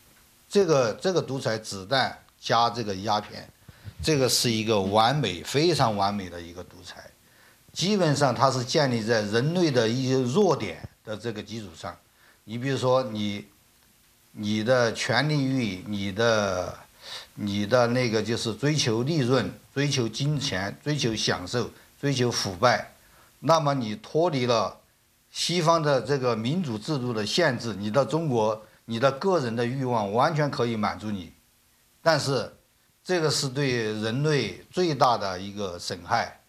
[0.48, 3.46] 这个这个独裁子弹加这个鸦片，
[4.02, 7.12] 这个是一个完美非常完美的一个独裁，
[7.74, 11.94] 基本上它是建立在人类的一些弱点的这个基础上，
[12.46, 13.46] 你比如说你
[14.32, 16.74] 你的权利欲，你的。
[17.44, 22.94] 你的那个就是追求利润、追求金钱、追求享受、追求腐败，
[23.40, 24.78] 那么你脱离了
[25.32, 31.34] 西方的这个民主制度的限制，你到中国，你的个人的欲望完全可以满足你，
[32.04, 32.54] 但是
[33.04, 36.42] 这个是对人类最大的一个损害，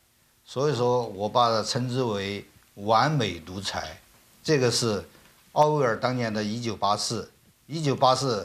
[0.44, 3.98] 所以说我把它称之为完美独裁。
[4.42, 5.02] 这个是
[5.52, 7.22] 奥威尔当年的《一九八四》，
[7.66, 8.42] 《一九八四》。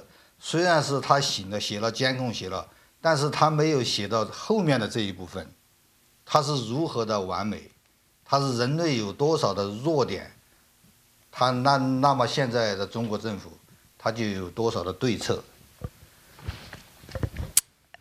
[0.50, 2.66] 虽然是他醒了，写了监控，写了，
[3.02, 5.46] 但是他没有写到后面的这一部分，
[6.26, 7.70] 他是如何的完美，
[8.24, 10.32] 他是人类有多少的弱点，
[11.30, 13.52] 他那那么现在的中国政府，
[13.98, 15.44] 他就有多少的对策。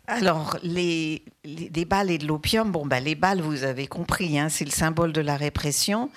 [0.08, 4.48] Alors, les, les, balles et de l'opium, bon, bah, les balles, vous avez compris, hein,
[4.48, 6.10] c'est le symbole de la répression.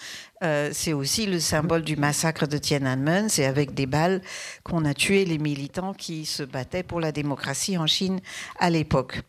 [0.44, 3.30] Euh, c'est aussi le symbole du massacre de Tiananmen.
[3.30, 4.22] C'est avec des balles
[4.64, 8.20] qu'on a tué les militants qui se battaient pour la démocratie en Chine
[8.60, 9.24] à l'époque.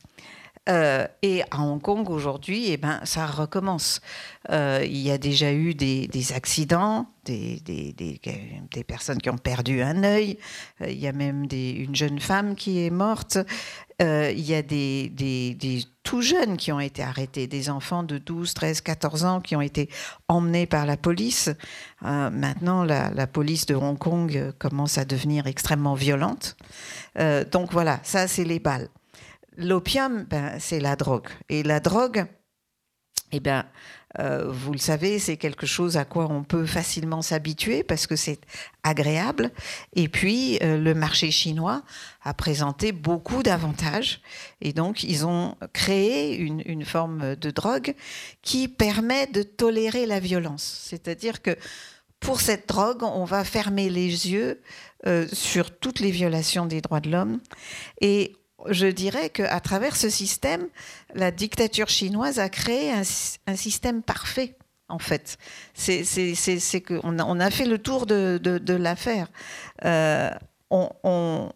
[0.68, 4.00] Euh, et à Hong Kong aujourd'hui, eh ben, ça recommence.
[4.50, 10.04] Euh, il y a déjà eu des, accidents, des, des, personnes qui ont perdu un
[10.04, 10.38] œil.
[10.82, 13.38] Euh, il y a même une jeune femme qui est morte.
[14.00, 18.80] il y a des, tout jeunes qui ont été arrêtés, des enfants de 12, 13,
[18.82, 19.88] 14 ans qui ont été
[20.28, 21.50] emmenés par la police.
[22.02, 26.56] maintenant, la, police de Hong Kong commence à devenir extrêmement violente.
[27.50, 28.88] donc voilà, ça c'est les balles
[29.56, 31.28] l'opium, ben, c'est la drogue.
[31.48, 32.26] Et la drogue,
[33.32, 33.64] eh ben,
[34.18, 38.16] euh, vous le savez, c'est quelque chose à quoi on peut facilement s'habituer parce que
[38.16, 38.40] c'est
[38.82, 39.52] agréable.
[39.94, 41.82] Et puis, euh, le marché chinois
[42.22, 44.20] a présenté beaucoup d'avantages.
[44.60, 47.94] Et donc, ils ont créé une, une, forme de drogue
[48.42, 50.80] qui permet de tolérer la violence.
[50.88, 51.56] C'est-à-dire que
[52.18, 54.60] pour cette drogue, on va fermer les yeux
[55.06, 57.40] euh, sur toutes les violations des droits de l'homme
[58.02, 58.36] et
[58.68, 60.68] je dirais qu'à travers ce système,
[61.14, 63.04] la dictature chinoise a créé un,
[63.56, 64.56] système parfait.
[64.88, 65.38] En fait,
[65.74, 66.02] c'est
[67.04, 69.28] on a fait le tour de, l'affaire.
[69.84, 70.30] Euh,
[70.70, 71.52] on,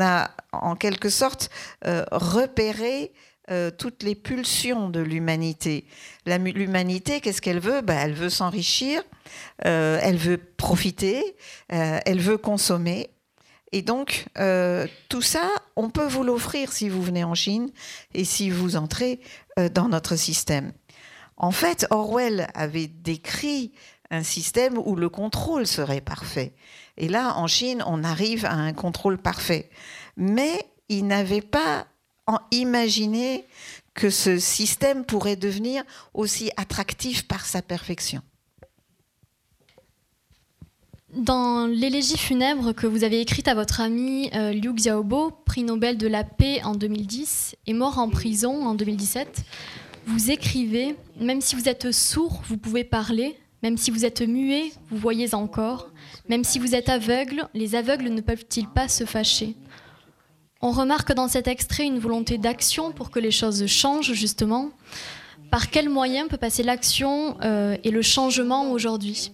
[0.00, 1.50] a en quelque sorte
[1.86, 3.12] euh, repéré
[3.50, 5.86] euh, toutes les pulsions de l'humanité.
[6.26, 7.80] L'humanité, qu'est-ce qu'elle veut?
[7.82, 9.02] Ben, Elle veut s'enrichir,
[9.58, 11.36] elle veut profiter,
[11.68, 13.10] elle veut consommer,
[13.72, 17.70] et donc, euh, tout ça, on peut vous l'offrir si vous venez en Chine
[18.14, 19.20] et si vous entrez
[19.58, 20.72] euh, dans notre système.
[21.36, 23.72] En fait, Orwell avait décrit
[24.10, 26.54] un système où le contrôle serait parfait.
[26.96, 29.68] Et là, en Chine, on arrive à un contrôle parfait.
[30.16, 31.86] Mais il n'avait pas
[32.50, 33.46] imaginé
[33.94, 38.22] que ce système pourrait devenir aussi attractif par sa perfection.
[41.16, 45.96] Dans l'élégie funèbre que vous avez écrite à votre ami euh, Liu Xiaobo, prix Nobel
[45.96, 49.42] de la paix en 2010 et mort en prison en 2017,
[50.06, 53.38] vous écrivez Même si vous êtes sourd, vous pouvez parler.
[53.62, 55.88] Même si vous êtes muet, vous voyez encore.
[56.28, 59.56] Même si vous êtes aveugle, les aveugles ne peuvent-ils pas se fâcher?
[60.60, 64.70] On remarque dans cet extrait une volonté d'action pour que les choses changent, justement.
[65.50, 69.32] Par quels moyens peut passer l'action euh, et le changement aujourd'hui?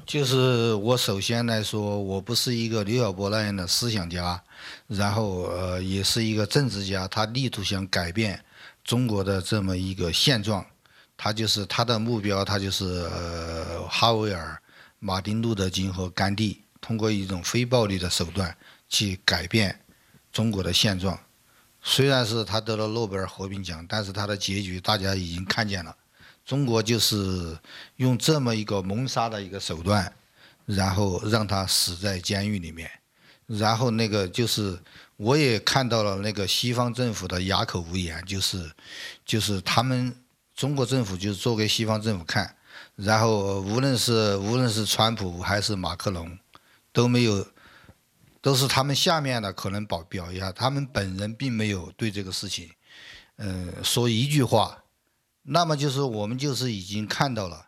[0.06, 4.42] 就是我首先来说，我不是一个刘晓波那样的思想家，
[4.86, 8.42] 然后呃，也是一个政治家，他力图想改变
[8.82, 10.64] 中国的这么一个现状，
[11.16, 14.60] 他就是他的目标，他就是呃，哈维尔、
[14.98, 18.56] 马丁路德金和甘地，通过一种非暴力的手段
[18.88, 19.80] 去改变
[20.32, 21.18] 中国的现状。
[21.82, 25.94] 虽然是他得了诺贝尔和平奖，但是他的结局大家已经看见了。
[26.44, 27.58] 中国就是
[27.96, 30.12] 用这么一个谋杀的一个手段，
[30.66, 32.90] 然后让他死在监狱里面，
[33.46, 34.78] 然后那个就是
[35.16, 38.70] 我也看到了那个西方政府的哑口无言，就是
[39.24, 40.14] 就是他们
[40.54, 42.54] 中国政府就是做给西方政府看，
[42.96, 46.38] 然后无论是无论是川普还是马克龙
[46.92, 47.46] 都没有，
[48.42, 52.70] 都是他们下面的可能表表一下，他们本人并没有对这个事情，
[53.36, 54.83] 嗯，说一句话。
[55.46, 57.66] 那么就是我们就是已经看到了，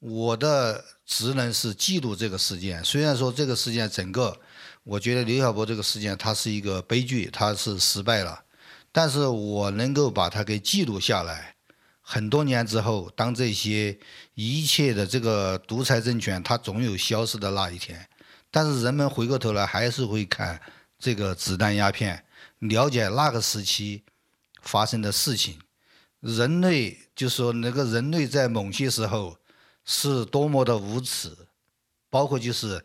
[0.00, 2.84] 我的职能是记录这个事件。
[2.84, 4.36] 虽然说这个事件整个，
[4.82, 8.42] 我觉得刘晓波这个事件它是一个悲剧，它是失败了，
[8.90, 11.54] 但是我能够把它给记录下来。
[12.00, 13.96] 很多年之后，当这些
[14.34, 18.08] 一切的这个独裁政权它总有消失的那一天，
[18.50, 20.60] 但是人们回过头来还是会看
[20.98, 22.24] 这个子弹鸦片，
[22.58, 24.02] 了解那个时期
[24.60, 25.60] 发生的事情。
[26.22, 29.36] 人类就说那个人类在某些时候
[29.84, 31.36] 是多么的无耻，
[32.08, 32.84] 包括就是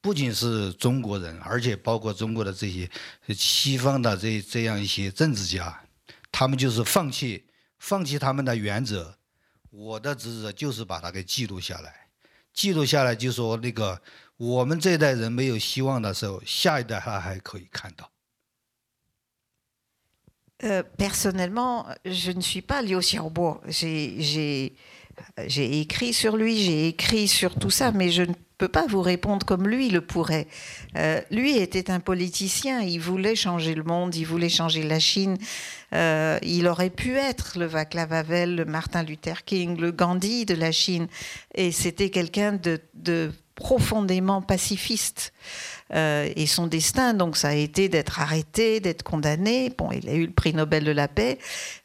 [0.00, 2.88] 不仅是中国人，而且包括中国的这些
[3.34, 5.82] 西方的这这样一些政治家，
[6.30, 7.44] 他们就是放弃
[7.80, 9.18] 放弃他们的原则。
[9.70, 12.06] 我的职责就是把它给记录下来，
[12.52, 14.00] 记录下来就说那个
[14.36, 18.08] 我们这代人没有希望的时候，下一代他还可以看到。
[20.64, 23.60] Euh, personnellement, je ne suis pas Liu Xiaobo.
[23.68, 24.72] J'ai
[25.46, 29.44] écrit sur lui, j'ai écrit sur tout ça, mais je ne peux pas vous répondre
[29.44, 30.46] comme lui le pourrait.
[30.96, 35.36] Euh, lui était un politicien, il voulait changer le monde, il voulait changer la Chine.
[35.92, 40.54] Euh, il aurait pu être le Václav Havel, le Martin Luther King, le Gandhi de
[40.54, 41.06] la Chine,
[41.54, 45.32] et c'était quelqu'un de profondément pacifiste.
[45.94, 49.70] Euh, et son destin, donc, ça a été d'être arrêté, d'être condamné.
[49.76, 51.38] Bon, il a eu le prix Nobel de la paix,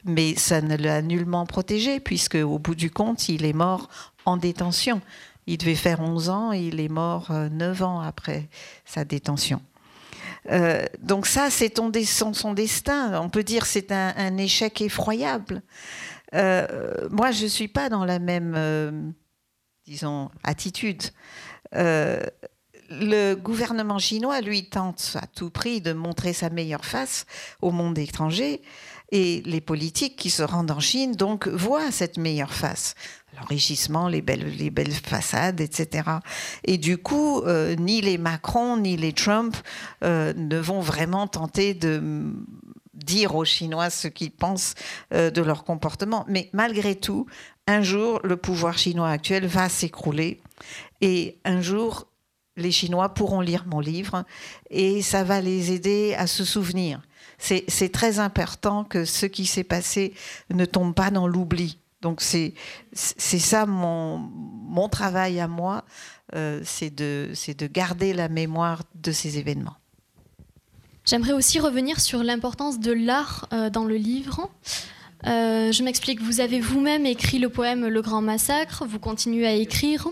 [0.05, 3.89] mais ça ne l'a nullement protégé, puisque au bout du compte, il est mort
[4.25, 5.01] en détention.
[5.47, 8.49] Il devait faire 11 ans, il est mort 9 euh, ans après
[8.85, 9.61] sa détention.
[10.49, 11.73] Euh, donc ça, c'est
[12.05, 13.21] son, destin.
[13.21, 15.61] On peut dire c'est un, échec effroyable.
[16.33, 19.13] Moi, je ne suis pas dans la même,
[19.85, 21.03] disons, attitude.
[22.99, 27.25] Le gouvernement chinois, lui, tente à tout prix de montrer sa meilleure face
[27.61, 28.61] au monde étranger.
[29.13, 32.95] Et les politiques qui se rendent en Chine, donc, voient cette meilleure face.
[33.37, 36.03] L'enrichissement, les belles, les belles façades, etc.
[36.65, 39.55] Et du coup, euh, ni les Macron, ni les Trump
[40.03, 42.33] euh, ne vont vraiment tenter de
[42.93, 44.75] dire aux Chinois ce qu'ils pensent
[45.13, 46.25] euh, de leur comportement.
[46.27, 47.25] Mais malgré tout,
[47.67, 50.41] un jour, le pouvoir chinois actuel va s'écrouler.
[50.99, 52.10] Et un jour,
[52.61, 54.23] les Chinois pourront lire mon livre
[54.69, 57.01] et ça va les aider à se souvenir
[57.41, 60.13] c'est très important que ce qui s'est passé
[60.49, 61.77] ne tombe pas dans l'oubli.
[62.01, 62.53] Donc c'est
[62.93, 65.83] ça mon, mon, travail à moi,
[66.35, 69.75] euh, c'est de, de garder la mémoire de ces événements.
[71.05, 74.49] J'aimerais aussi revenir sur l'importance de l'art euh, dans le livre.
[75.27, 79.53] Euh, je m'explique, vous avez vous-même écrit le poème Le Grand Massacre, vous continuez à
[79.53, 80.07] écrire.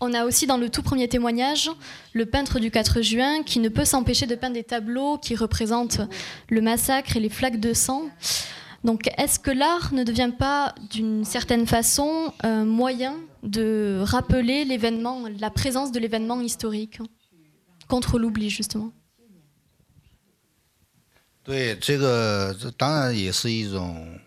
[0.00, 1.70] On a aussi dans le tout premier témoignage
[2.12, 6.00] le peintre du 4 juin qui ne peut s'empêcher de peindre des tableaux qui représentent
[6.48, 8.10] le massacre et les flaques de sang.
[8.82, 13.14] Donc est-ce que l'art ne devient pas d'une certaine façon un moyen
[13.44, 16.98] de rappeler l'événement, la présence de l'événement historique
[17.86, 18.92] contre l'oubli justement
[21.44, 24.18] 对，这个这当然也是一种，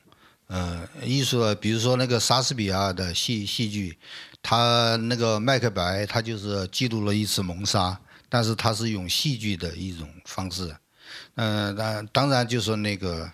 [0.50, 3.96] 呃，艺术，比如说那个莎士比亚的戏戏剧，
[4.42, 7.96] 他那个麦克白，他就是记录了一次谋杀，
[8.28, 10.76] 但是他是用戏剧的一种方式。
[11.36, 13.30] 嗯，当当然就说那个，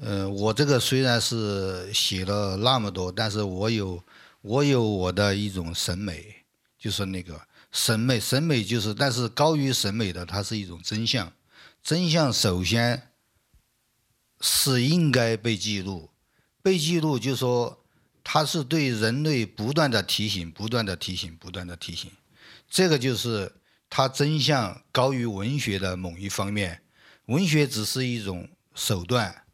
[0.00, 4.02] 呃，我这个虽然是写了那么多，但是我有
[4.40, 6.44] 我有我的一种审美，
[6.76, 7.40] 就是那个
[7.70, 11.32] 审美，审美就是，但是高于审美的，它是一种真相。
[11.84, 13.10] 真相首先
[14.40, 16.10] 是应该被记录，
[16.62, 17.78] 被记录就说。
[18.30, 22.10] 它是对人类不断的提醒，不断的提醒，不断的提醒。
[22.68, 23.50] 这个就是
[23.88, 26.82] 它真相高于文学的某一方面，
[27.24, 29.44] 文学只是一种手段，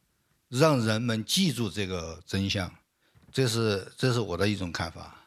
[0.48, 2.74] 让人们记住这个真相。
[3.32, 5.24] 这是这是我的一种看法。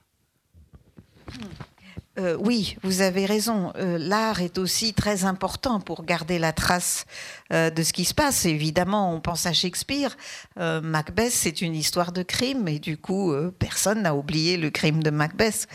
[2.19, 3.71] Euh, oui, vous avez raison.
[3.75, 7.05] Euh, l'art est aussi très important pour garder la trace
[7.53, 8.45] euh, de ce qui se passe.
[8.45, 10.15] Évidemment, on pense à Shakespeare.
[10.57, 15.09] Macbeth, c'est une histoire de crime et du coup, personne n'a oublié le crime de
[15.09, 15.67] Macbeth.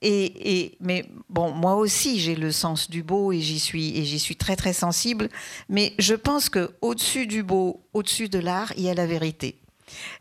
[0.00, 4.18] Et, mais bon, moi aussi, j'ai le sens du beau et j'y suis et j'y
[4.18, 5.28] suis très très sensible.
[5.68, 9.58] Mais je pense que au-dessus du beau, au-dessus de l'art, il y a la vérité.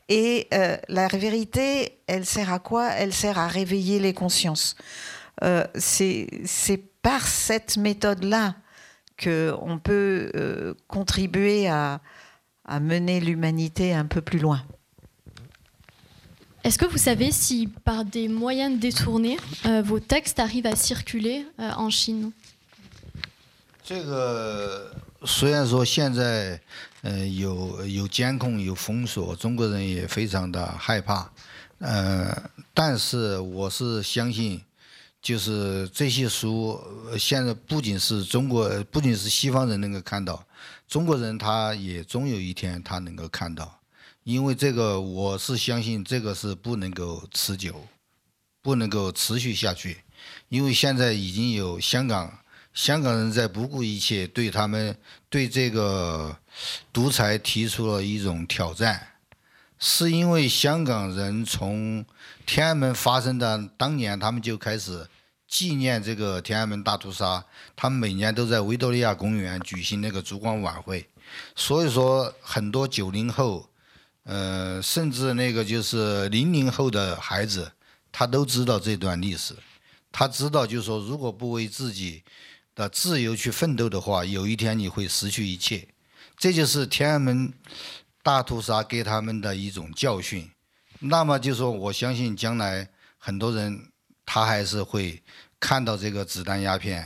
[0.10, 2.92] Et euh, la vérité, elle sert à quoi?
[2.92, 4.76] Elle sert à réveiller les consciences.
[5.44, 6.28] Euh, c'est
[7.02, 8.56] par cette méthode-là
[9.22, 12.02] qu'on peut euh, contribuer à,
[12.66, 14.64] à mener l'humanité un peu plus loin.
[16.64, 19.38] Est-ce que vous savez si par des moyens détournés,
[19.86, 22.32] vos textes arrivent à circuler en Chine?
[27.08, 31.32] 呃，有有监控，有封锁，中国人也非常的害怕。
[31.80, 34.62] 呃，但是我是相信，
[35.22, 36.78] 就是这些书
[37.18, 40.46] 现在不仅是中国，不仅是西方人能够看到，
[40.86, 43.80] 中国人他也终有一天他能够看到。
[44.26, 47.88] 因为这个，我是相信这个是不能够持久，
[48.62, 50.04] 不能够持续下去。
[50.50, 52.38] 因为现在已经有香港。
[52.78, 54.96] 香港人在不顾一切对他们
[55.32, 56.38] 对这个
[56.94, 59.16] 独裁提出了一种挑战，
[59.80, 62.06] 是因为香港人从
[62.46, 65.08] 天安门发生的当年，他们就开始
[65.48, 67.44] 纪念这个天安门大屠杀，
[67.76, 71.10] 他们每年都在维多利亚公园举行那个烛光晚会，
[71.56, 73.68] 所以说很多九零后，
[74.22, 77.72] 呃，甚至那个就是零零后的孩子，
[78.12, 79.56] 他都知道这段历史，
[80.12, 82.22] 他知道就是说如果不为自己。
[82.78, 85.88] 的自由去奋斗的话，有一天你会失去一切。
[86.38, 87.52] 这就是天安门
[88.22, 90.48] 大屠杀给他们的一种教训。
[91.00, 93.92] 那么就说，我相信将来很多人
[94.24, 95.24] 他还是会
[95.60, 97.04] 看到这个《子弹鸦片》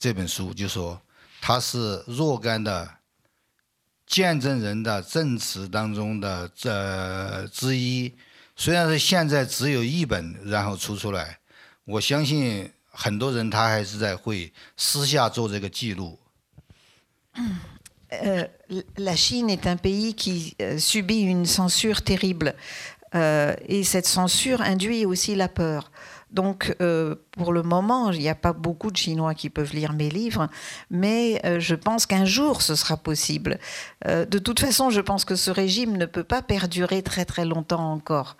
[0.00, 1.00] 这本书，就说
[1.40, 2.96] 它是若干的
[4.04, 8.12] 见证人的证词当中的这之一。
[8.56, 11.38] 虽然是现在只有一本，然后出出来，
[11.84, 12.68] 我相信。
[12.91, 16.17] 很多人他还是在会私下做这个记录。
[18.13, 18.47] Euh,
[18.97, 22.55] la Chine est un pays qui euh, subit une censure terrible.
[23.15, 25.91] Euh, et cette censure induit aussi la peur.
[26.29, 29.93] Donc, euh, pour le moment, il n'y a pas beaucoup de Chinois qui peuvent lire
[29.93, 30.49] mes livres,
[30.91, 33.59] mais euh, je pense qu'un jour, ce sera possible.
[34.05, 37.45] Euh, de toute façon, je pense que ce régime ne peut pas perdurer très très
[37.45, 38.35] longtemps encore.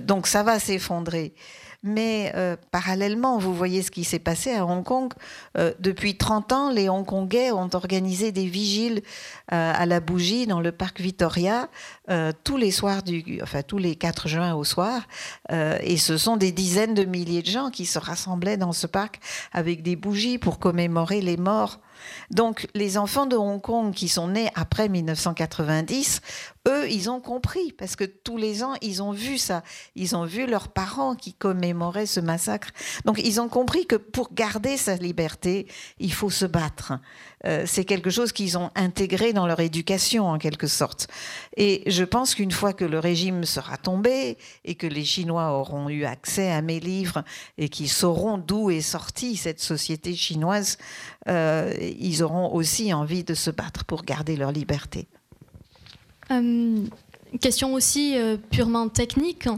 [0.00, 1.34] donc, ça va s'effondrer.
[1.83, 5.13] Mais euh, parallèlement, vous voyez ce qui s'est passé à Hong Kong.
[5.57, 9.01] Euh, depuis 30 ans, les Hongkongais ont organisé des vigiles
[9.53, 11.69] euh, à la bougie dans le parc Victoria
[12.45, 15.01] tous les soirs, du, enfin tous les 4 juin au soir.
[15.49, 19.19] et ce sont des dizaines de milliers de gens qui se rassemblaient dans ce parc
[19.51, 21.79] avec des bougies pour commémorer les morts
[22.31, 26.21] donc les enfants de Hong Kong qui sont nés après 1990,
[26.67, 29.63] eux, ils ont compris parce que tous les ans, ils ont vu ça.
[29.95, 32.69] Ils ont vu leurs parents qui commémoraient ce massacre.
[33.05, 35.67] Donc ils ont compris que pour garder sa liberté,
[35.99, 36.93] il faut se battre.
[37.45, 41.07] Euh, c'est quelque chose qu'ils ont intégré dans leur éducation en quelque sorte.
[41.55, 45.89] Et je pense qu'une fois que le régime sera tombé et que les Chinois auront
[45.89, 47.23] eu accès à mes livres
[47.57, 50.77] et qu'ils sauront d'où est sortie cette société chinoise,
[51.27, 55.07] euh, ils auront aussi envie de se battre pour garder leur liberté.
[56.30, 56.86] Euh,
[57.40, 58.16] question aussi
[58.50, 59.48] purement technique.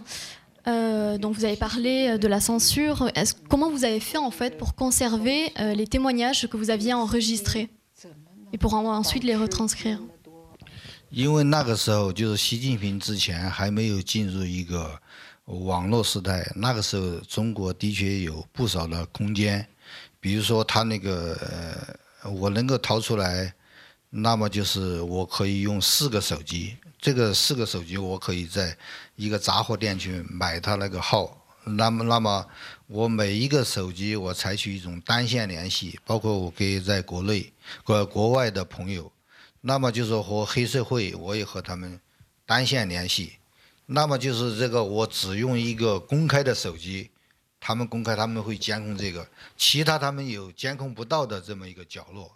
[0.67, 3.11] donc vous avez parlé de la censure.
[3.49, 7.69] comment vous avez fait en fait pour conserver les témoignages que vous aviez enregistrés
[8.53, 9.99] et pour ensuite les retranscrire
[11.11, 14.99] 因为那个时候就是习近平之前还没有进入一个
[15.45, 19.65] 网络时代，那个时候中国的确有不少的空间，
[20.19, 21.37] 比如说他那个
[22.23, 23.55] 呃，我能够掏出来，
[24.10, 28.76] 那么就是我可以用四个手机，这个四个手机我可以在
[29.16, 32.46] 一个杂货店去买他那个号，那么那么
[32.88, 37.54] 我每一个手机我采取一种单线联系，包括我给在国内
[37.84, 39.12] 国国外的朋友。
[39.62, 42.00] 那么就是和黑社会，我也和他们
[42.46, 43.34] 单线联系。
[43.86, 47.12] 那么就是这个，我只用一个公开的手机，
[47.60, 52.32] 他们公开他们会监控这个，其他他们有监控不到的这么一个角落。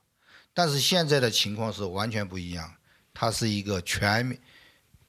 [0.53, 2.73] 但是现在的情况是完全不一样，
[3.13, 4.39] 它是一个全面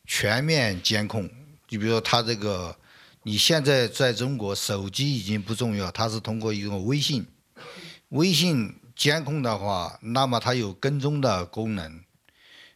[0.06, 1.28] 全面监控。
[1.66, 2.76] 就比如说，他这个，
[3.22, 7.26] 你现在在中国手机已经不重要，它是通过一个微信，
[8.10, 8.74] 微信。
[8.96, 12.00] 监控的话，那么它有跟踪的功能，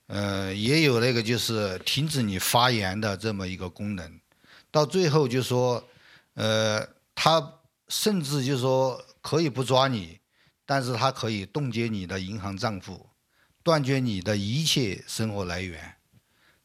[0.09, 4.21] 呃，也有那个就是停止你发言的这么一个功能。
[4.73, 5.89] 到最后就说，
[6.35, 10.18] 呃，他甚至就说可以不抓你，
[10.71, 13.09] 但是它可以冻结你的银行账户，
[13.63, 15.95] 断绝你的一切生活来源。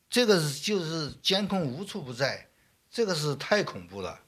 [0.09, 2.49] 这个是就是监控无处不在，
[2.91, 4.19] 这个是太恐怖了。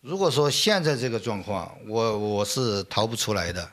[0.00, 3.70] 如果说现在这个状况，我我是逃不出来的。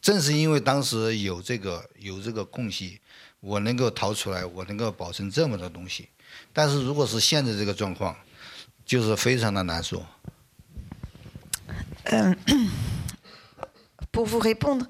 [0.00, 2.98] 正是因为当时有这个有这个空隙，
[3.40, 6.08] 我能够逃出来，我能够保存这么多东西。
[6.54, 8.16] 但是如果是现在这个状况，
[8.86, 10.06] 就是非常的难说。
[12.04, 12.34] 嗯
[14.14, 14.86] ，pour vous répondre,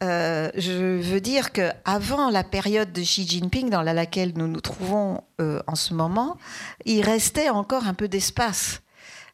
[0.00, 5.22] je veux dire que avant la période de Xi Jinping dans laquelle nous nous trouvons
[5.38, 6.36] en ce moment,
[6.84, 8.82] il restait encore un peu d'espace.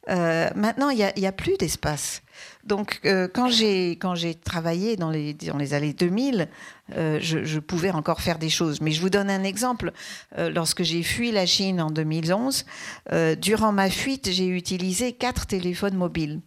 [0.08, 2.22] Maintenant, il n'y a plus d'espace.
[2.64, 6.48] Donc, euh, quand j'ai travaillé dans les, dans les années 2000,
[6.96, 8.80] euh, je, pouvais encore faire des choses.
[8.80, 9.92] Mais je vous donne un exemple.
[10.38, 12.64] Euh, lorsque j'ai fui la Chine en 2011,
[13.38, 16.40] durant ma fuite, j'ai utilisé quatre téléphones mobiles.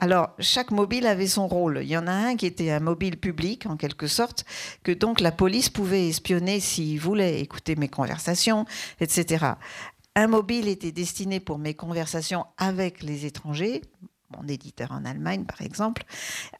[0.00, 1.80] Alors, chaque mobile avait son rôle.
[1.82, 4.44] Il y en a un qui était un mobile public, en quelque sorte,
[4.82, 8.64] que donc la police pouvait espionner s'il voulait écouter mes conversations,
[9.00, 9.46] etc.
[10.16, 13.82] Un mobile était destiné pour mes conversations avec les étrangers,
[14.36, 16.04] mon éditeur en Allemagne par exemple.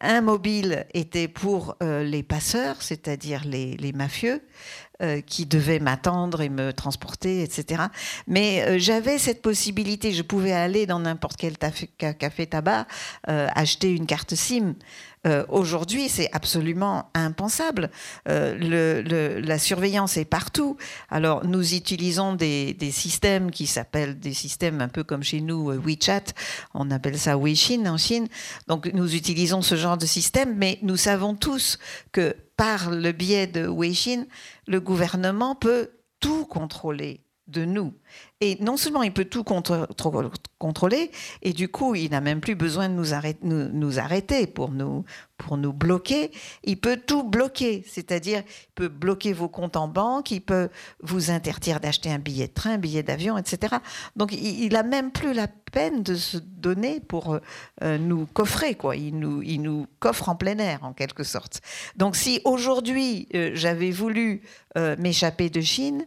[0.00, 4.42] Un mobile était pour euh, les passeurs, c'est-à-dire les, mafieux,
[5.02, 7.84] euh, qui devaient m'attendre et me transporter, etc.
[8.26, 12.86] Mais euh, j'avais cette possibilité, je pouvais aller dans n'importe quel café tabac,
[13.26, 14.74] acheter une carte SIM.
[15.26, 17.90] Euh, aujourd'hui, c'est absolument impensable.
[18.28, 20.76] Euh, la surveillance est partout.
[21.08, 25.80] Alors, nous utilisons des, systèmes qui s'appellent des systèmes un peu comme chez nous euh,
[25.84, 26.34] WeChat.
[26.74, 28.28] On appelle ça WeChin en Chine.
[28.68, 31.78] Donc, nous utilisons ce genre de système, mais nous savons tous
[32.12, 34.26] que par le biais de WeChin,
[34.66, 37.92] le gouvernement peut tout contrôler de nous.
[38.40, 41.10] Et non seulement il peut tout contrôler,
[41.42, 45.04] et du coup, il n'a même plus besoin de nous arrêter, nous, arrêter pour, nous,
[45.36, 46.30] pour nous bloquer.
[46.62, 50.68] Il peut tout bloquer, c'est-à-dire il peut bloquer vos comptes en banque, il peut
[51.02, 53.76] vous interdire d'acheter un billet de train, un billet d'avion, etc.
[54.16, 57.38] Donc il n'a même plus la peine de se donner pour
[57.82, 58.96] euh, nous coffrer, quoi.
[58.96, 61.60] Il nous, il nous coffre en plein air, en quelque sorte.
[61.96, 64.42] Donc si aujourd'hui euh, j'avais voulu
[64.76, 66.06] euh, m'échapper de Chine,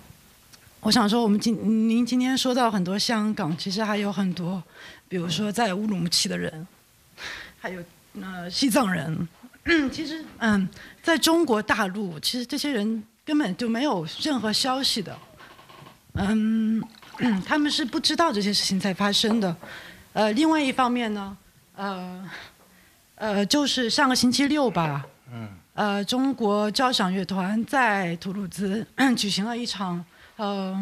[0.81, 1.55] 我想说，我们今
[1.87, 4.61] 您今天说到很多香港，其实还有很多，
[5.07, 6.67] 比如说在乌鲁木齐的人，
[7.59, 7.83] 还有
[8.19, 9.27] 呃西藏人。
[9.93, 10.67] 其实，嗯，
[11.03, 15.15] 在中国大陆，其实这些人根本就没有任何消息的。
[16.13, 16.83] 嗯，
[17.45, 19.55] 他们是不知道这些事情在发生的。
[20.13, 21.37] 呃，另外一方面呢，
[21.75, 22.29] 呃，
[23.13, 28.83] 呃，就是上个星期六吧，嗯，呃，中国交响乐团在图鲁兹
[29.15, 30.03] 举行了一场，
[30.41, 30.75] 呃，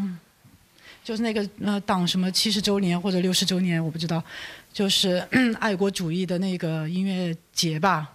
[1.03, 4.23] 就是那个呃党什么七十周年或者六十周年，我不知道，
[4.71, 5.21] 就是
[5.59, 8.09] 爱国主义的那个音乐节吧。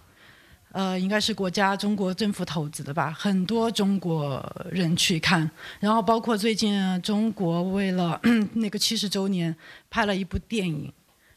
[0.71, 8.19] 呃，应该是国家中国政府投资的吧，很多中国人去看，然后包括最近中国为了
[8.55, 9.55] 那个七十周年
[9.91, 10.91] 拍了一部电影，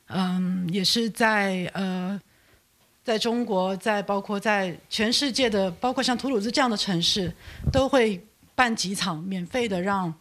[0.06, 2.18] 嗯，也是在呃，
[3.04, 7.30] 在中国，在包括在全世界的，包括像图鲁兹这样的城市，
[7.70, 8.20] 都会
[8.58, 10.12] 办几场免费的，让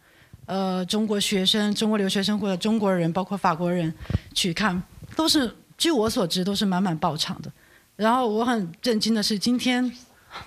[0.46, 3.92] 呃中国学生、中国留学生或者中国人，包括法国人
[4.32, 4.80] 去看，
[5.16, 7.50] 都是据我所知都是满满爆场的。
[7.96, 9.90] 然后我很震惊的是，今天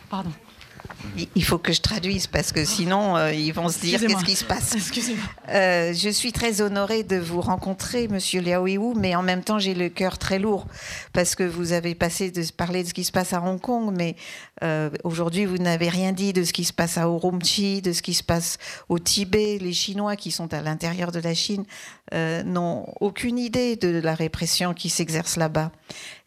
[0.08, 0.32] 八栋。
[1.36, 4.46] Il faut que je traduise parce que sinon euh, ils vont se dire qu'est-ce qui se
[4.46, 4.76] passe.
[5.50, 9.60] Euh, je suis très honorée de vous rencontrer, Monsieur Liao Yiwu, mais en même temps
[9.60, 10.68] j'ai le cœur très lourd
[11.14, 13.94] parce que vous avez passé de parler de ce qui se passe à Hong Kong,
[13.96, 14.16] mais
[14.64, 18.02] euh, aujourd'hui vous n'avez rien dit de ce qui se passe à Urumqi, de ce
[18.02, 18.58] qui se passe
[18.90, 19.58] au Tibet.
[19.60, 21.66] Les Chinois qui sont à l'intérieur de la Chine
[22.14, 25.72] n'ont aucune idée de la répression qui s'exerce là-bas.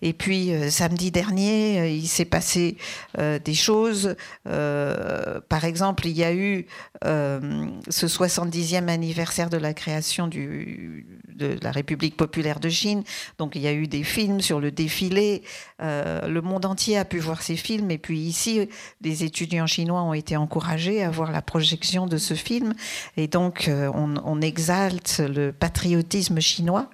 [0.04, 2.76] Et puis samedi dernier, il s'est passé
[3.18, 4.14] des choses.
[4.46, 6.66] Euh, par exemple, il y a eu
[7.04, 13.02] euh, ce 70e anniversaire de la création de la République populaire de Chine.
[13.38, 15.42] Donc il y a eu des films sur le défilé.
[15.82, 17.90] Euh, le monde entier a pu voir ces films.
[17.90, 18.68] Et puis ici,
[19.00, 22.74] les étudiants chinois ont été encouragés à voir la projection de ce film.
[23.16, 26.90] Et donc on, exalte le patriotisme chinois.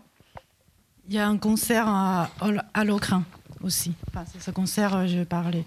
[1.10, 2.30] Il y a un concert à,
[2.74, 2.84] à
[3.62, 3.94] aussi.
[4.10, 5.64] Enfin, c'est ce concert, je parlais.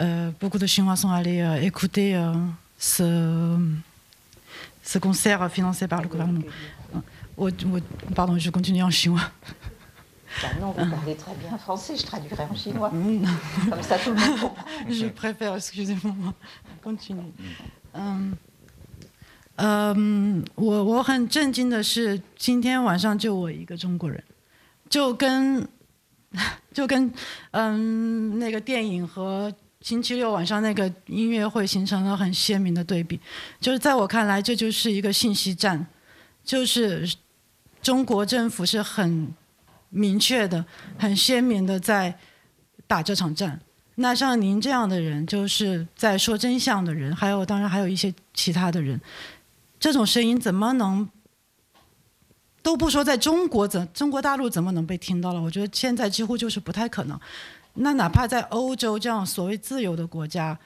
[0.00, 2.32] Euh, beaucoup de Chinois sont allés euh, écouter euh,
[2.78, 3.58] ce,
[4.82, 6.42] ce concert financé par le gouvernement.
[8.14, 9.30] pardon, je continue en chinois.
[10.60, 12.90] non, vous parlez très bien français, je traduirai en chinois.
[13.68, 14.64] Comme ça, tout le monde comprend.
[14.88, 16.14] Je préfère, excusez-moi,
[16.82, 17.32] continue.
[19.62, 24.22] 嗯，我我很震惊的是，今天晚上就我一个中国人，
[24.95, 25.67] 就跟
[26.71, 27.13] 就跟
[27.51, 33.19] 嗯那个电影和星期六晚上那个音乐会形成了很鲜明的对比，
[33.59, 35.85] 就是在我看来，这就是一个信息战，
[36.45, 37.13] 就是
[37.81, 39.33] 中国政府是很
[39.89, 40.65] 明确的、
[40.97, 42.17] 很鲜明的在
[42.87, 43.59] 打这场战。
[43.95, 48.97] 那像您这样的人，就是在说真相的人，还有当然还有一些其他的人，
[49.77, 51.09] 这种声音怎么能
[52.65, 55.39] 都不说在中国怎中国大陆怎么能被听到了？
[55.39, 57.19] 我觉得现在几乎就是不太可能。
[57.75, 60.57] 那哪怕在欧洲这样所谓自由的国家，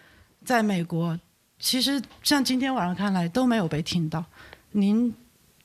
[0.45, 1.19] 在美国，
[1.59, 4.23] 其实像今天晚上看来都没有被听到。
[4.71, 5.13] 您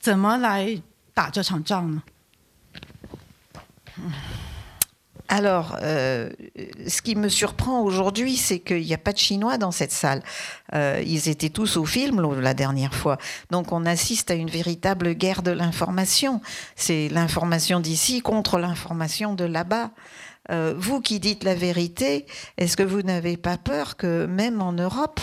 [0.00, 0.82] 怎么来
[1.12, 2.02] 打这场仗呢
[3.98, 4.12] 嗯
[5.28, 10.22] ？Alors, ce qui me surprend aujourd'hui, c'est qu'il n'y a pas de Chinois dans cette salle.
[10.72, 13.18] Ils étaient tous au film la dernière fois.
[13.50, 16.40] Donc, on assiste à une véritable guerre de l'information.
[16.76, 19.90] C'est l'information d'ici contre l'information de là-bas.
[20.50, 22.26] Euh, vous qui dites la vérité,
[22.58, 25.20] est-ce que vous n'avez pas peur que même en Europe,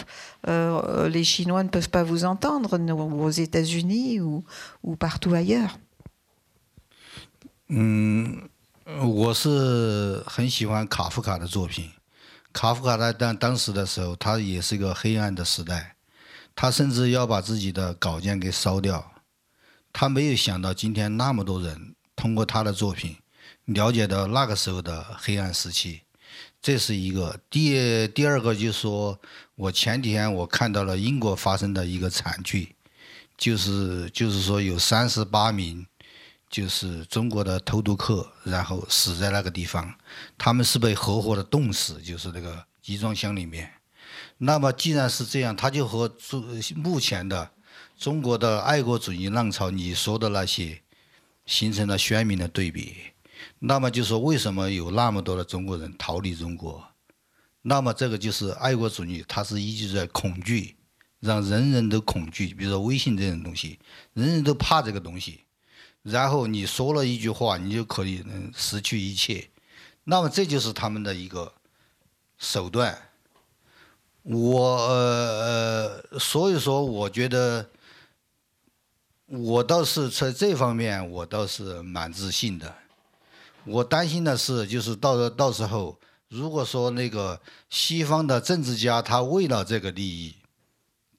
[0.48, 4.44] euh, les Chinois ne peuvent pas vous entendre, aux États-Unis ou,
[4.84, 5.78] ou partout ailleurs?
[7.74, 8.51] 嗯，
[9.00, 11.90] 我是很喜欢卡夫卡的作品。
[12.52, 15.96] 卡夫卡在当当时的时候，他也是一个黑暗的时代，
[16.56, 19.14] 他甚至要把自己的稿件给烧掉。
[19.94, 23.16] 他没有想到今天那么多人通过他的作品。
[23.66, 26.02] 了解到那个时候的黑暗时期，
[26.62, 27.40] 这是一个。
[27.50, 29.18] 第第二个就是说，
[29.56, 32.76] 我前几天我看到了英国发生的一个惨剧，
[33.38, 35.86] 就是就是说有三十八名
[36.52, 39.96] 就是中国的偷渡客，然后死在那个地方，
[40.38, 43.72] 他们是被活活的冻死，就是那个集装箱里面。
[44.38, 46.44] 那么既然是这样，他就和中
[46.76, 47.52] 目前的
[47.98, 50.82] 中国的爱国主义浪潮你说的那些
[51.46, 52.96] 形成了鲜明的对比。
[53.60, 56.86] 那么就说，为什么有那么多的中国人逃离中国？
[57.62, 60.76] 那么这个就是爱国主义，它是依据在恐惧，
[61.20, 62.54] 让人人都恐惧。
[62.54, 63.80] 比如说微信这种东西，
[64.14, 65.42] 人人都怕这个东西，
[66.04, 69.50] 然后你说了一句话，你就可以能失去一切。
[70.04, 71.54] 那么这就是他们的一个
[72.38, 73.10] 手段。
[74.24, 77.70] 我呃，所以说我觉得，
[79.26, 82.76] 我倒是在这方面我倒是蛮自信的。
[83.64, 86.00] 我担心的是，就是到到时候，
[86.30, 87.40] 如果说那个
[87.70, 90.36] 西方的政治家他为了这个利益，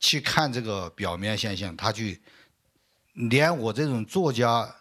[0.01, 2.20] 去看这个表面现象，他去
[3.13, 4.77] 连我这种作家，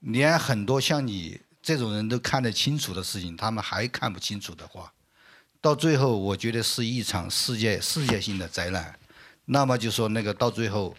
[0.00, 4.92] 连很多像你这种人都看得清楚的事情，他们还看不清楚的话，
[5.60, 8.98] 到最后我觉得是一场世界世界性的灾难。
[9.46, 10.96] 那么就说那个到最后，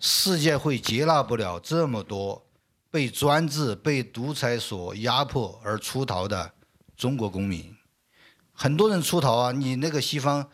[0.00, 2.42] 世界会接纳不了这么多。
[2.90, 6.52] 被专制、被独裁所压迫而出逃的
[6.96, 7.76] 中国公民，
[8.52, 9.50] 很多人出逃啊！
[9.50, 10.48] 你那个西方，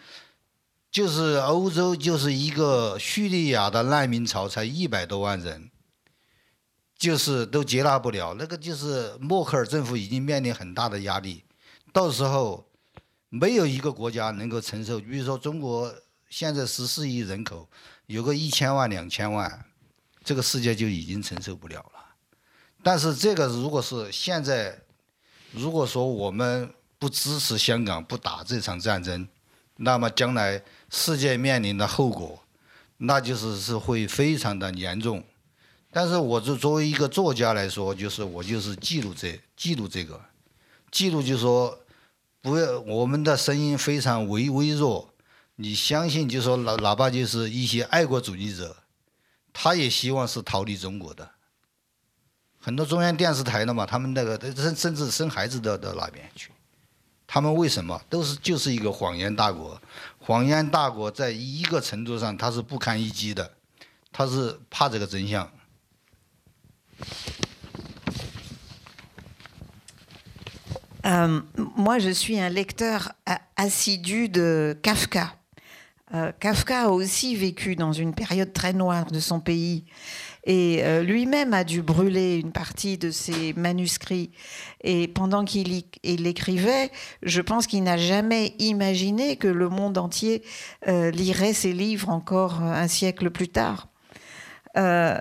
[0.90, 5.70] 就是欧洲，就是一个叙利亚的难民潮，才一百多万人，
[6.98, 8.34] 就是都接纳不了。
[8.34, 11.44] 那个就是默克尔政府已经面临很大的压力，
[11.92, 12.68] 到时候
[13.28, 14.98] 没有一个国家能够承受。
[14.98, 15.94] 比如说中国
[16.28, 17.68] 现在十四亿人口，
[18.06, 19.64] 有个一千万、两千万，
[20.24, 22.00] 这个世界就已经承受不了了。
[22.82, 24.76] 但是这个如果是现在，
[25.52, 26.68] 如果说我们
[26.98, 29.28] 不支持香港不打这场战争，
[29.76, 32.42] 那么将来世界面临的后果，
[32.98, 35.24] 那就是是会非常的严重。
[35.92, 40.20] 但是我就作为一个作家来说，就是我就是记录这记录这个，
[40.90, 41.80] 记录就是说，
[42.40, 45.12] 不要我们的声音非常微微弱，
[45.56, 48.76] 你相信就说哪哪怕就是一些爱国主义者，
[49.52, 51.28] 他也希望是逃离中国的。
[52.60, 56.50] 很多中央电视台的嘛，他们那个甚甚至生孩子都到那边去，
[57.26, 59.80] 他们为什么都是就是一个谎言大国？
[60.29, 63.53] 谎言大国在一个程度上，他是不堪一击的，
[64.11, 65.49] 他是怕这个真相。
[71.03, 71.45] 嗯，
[71.77, 73.11] moi je suis un lecteur
[73.55, 75.33] assidu de Kafka.
[76.39, 79.85] Kafka a aussi vécu dans une période très noire de son pays.
[80.44, 84.30] Et euh, lui-même a dû brûler une partie de ses manuscrits.
[84.82, 86.90] Et pendant qu'il écrivait,
[87.22, 90.42] je pense qu'il n'a jamais imaginé que le monde entier
[90.88, 93.88] euh, lirait ses livres encore un siècle plus tard.
[94.76, 95.18] Euh,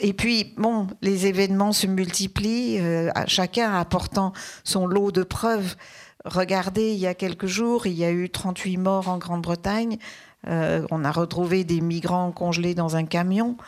[0.00, 2.80] et puis, bon, les événements se multiplient,
[3.26, 4.32] chacun apportant
[4.64, 5.76] son lot de preuves.
[6.24, 9.98] Regardez, il y a quelques jours, il y a eu 38 morts en Grande-Bretagne.
[10.46, 13.58] on a retrouvé des migrants congelés dans un camion.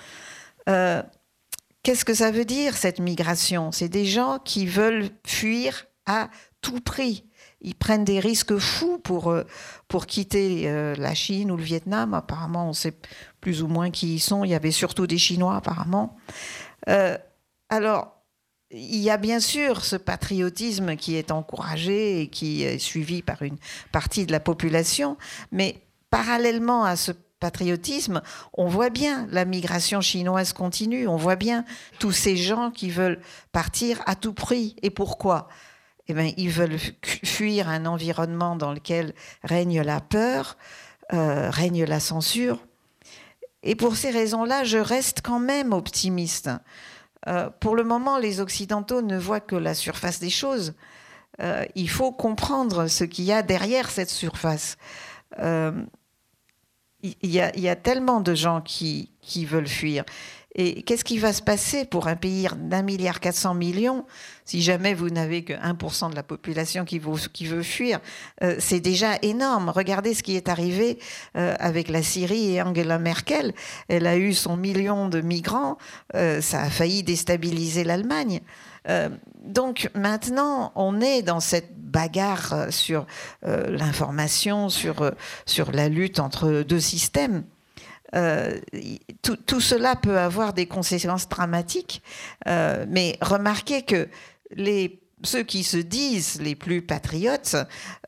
[0.68, 1.02] Euh,
[1.82, 3.72] qu'est-ce que ça veut dire cette migration?
[3.72, 6.28] C'est des gens qui veulent fuir à
[6.60, 7.24] tout prix.
[7.60, 9.44] Ils prennent des risques fous pour, euh,
[9.88, 12.14] pour quitter euh, la Chine ou le Vietnam.
[12.14, 12.94] Apparemment, on sait
[13.40, 14.44] plus ou moins qui ils sont.
[14.44, 16.16] Il y avait surtout des Chinois, apparemment.
[17.70, 18.14] alors,
[18.70, 23.42] il y a bien sûr ce patriotisme qui est encouragé et qui est suivi par
[23.42, 23.56] une
[23.92, 25.16] partie de la population,
[25.52, 27.12] mais parallèlement à ce
[28.52, 31.64] on voit bien la migration chinoise continue, on voit bien
[31.98, 33.20] tous ces gens qui veulent
[33.52, 34.76] partir à tout prix.
[34.82, 35.48] Et pourquoi?
[36.08, 36.78] Eh bien, ils veulent
[37.24, 40.56] fuir un environnement dans lequel règne la peur,
[41.12, 42.58] euh, règne la censure.
[43.62, 46.50] Et pour ces raisons-là, je reste quand même optimiste.
[47.26, 50.74] Euh, pour le moment, les Occidentaux ne voient que la surface des choses.
[51.40, 54.76] Euh, il faut comprendre ce qu'il y a derrière cette surface
[57.04, 60.04] il y, a, tellement de gens qui, qui veulent fuir.
[60.56, 64.06] Et qu'est-ce qui va se passer pour un pays d'un milliard 400 millions
[64.44, 67.00] si jamais vous n'avez que 1% de la population qui,
[67.32, 67.98] qui veut fuir?
[68.42, 69.70] Euh, C'est déjà énorme.
[69.70, 70.98] Regardez ce qui est arrivé
[71.36, 73.52] euh, avec la Syrie et Angela Merkel.
[73.88, 75.76] Elle a eu son million de migrants.
[76.14, 78.40] Euh, ça a failli déstabiliser l'Allemagne.
[79.44, 83.06] Donc maintenant, on est dans cette bagarre euh, sur
[83.46, 85.12] euh, l'information, sur, euh,
[85.46, 87.44] sur la lutte entre deux systèmes.
[89.22, 92.00] tout, cela peut avoir des conséquences dramatiques,
[92.46, 94.08] mais remarquez que
[94.52, 97.56] les, ceux qui se disent les plus patriotes,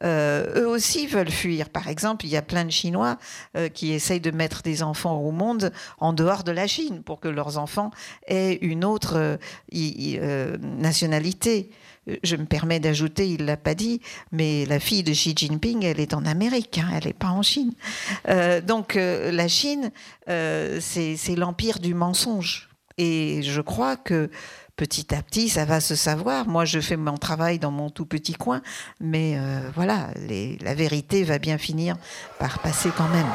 [0.05, 1.71] eux aussi veulent fuir.
[1.71, 3.17] Par exemple, il y a plein de Chinois
[3.73, 7.29] qui essayent de mettre des enfants au monde en dehors de la Chine pour que
[7.29, 7.91] leurs enfants
[8.27, 9.39] aient une autre
[9.73, 11.71] nationalité
[12.23, 14.01] je me permets d'ajouter, il l'a pas dit,
[14.33, 17.43] mais la fille de Xi Jinping, elle est en Amérique, hein, elle n'est pas en
[17.43, 17.73] Chine.
[18.29, 19.91] Euh, donc euh, la Chine,
[20.29, 22.69] euh, c'est l'empire du mensonge.
[22.99, 24.31] Et je crois que
[24.77, 26.47] petit à petit, ça va se savoir.
[26.47, 28.61] Moi, je fais mon travail dans mon tout petit coin,
[29.01, 30.09] mais euh, voilà,
[30.61, 31.97] la vérité va bien finir
[32.39, 33.27] par passer quand même.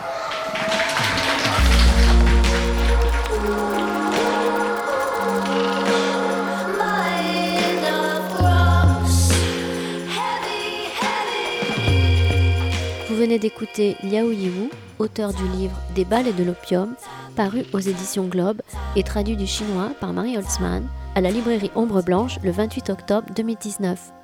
[13.10, 14.70] Vous venez d'écouter Liao Yiwu,
[15.00, 16.96] auteur du livre Des balles et de l'opium,
[17.36, 18.62] paru aux éditions Globe
[18.96, 23.28] et traduit du chinois par Marie Holtzmann à la librairie Ombre Blanche le 28 octobre
[23.36, 24.21] 2019.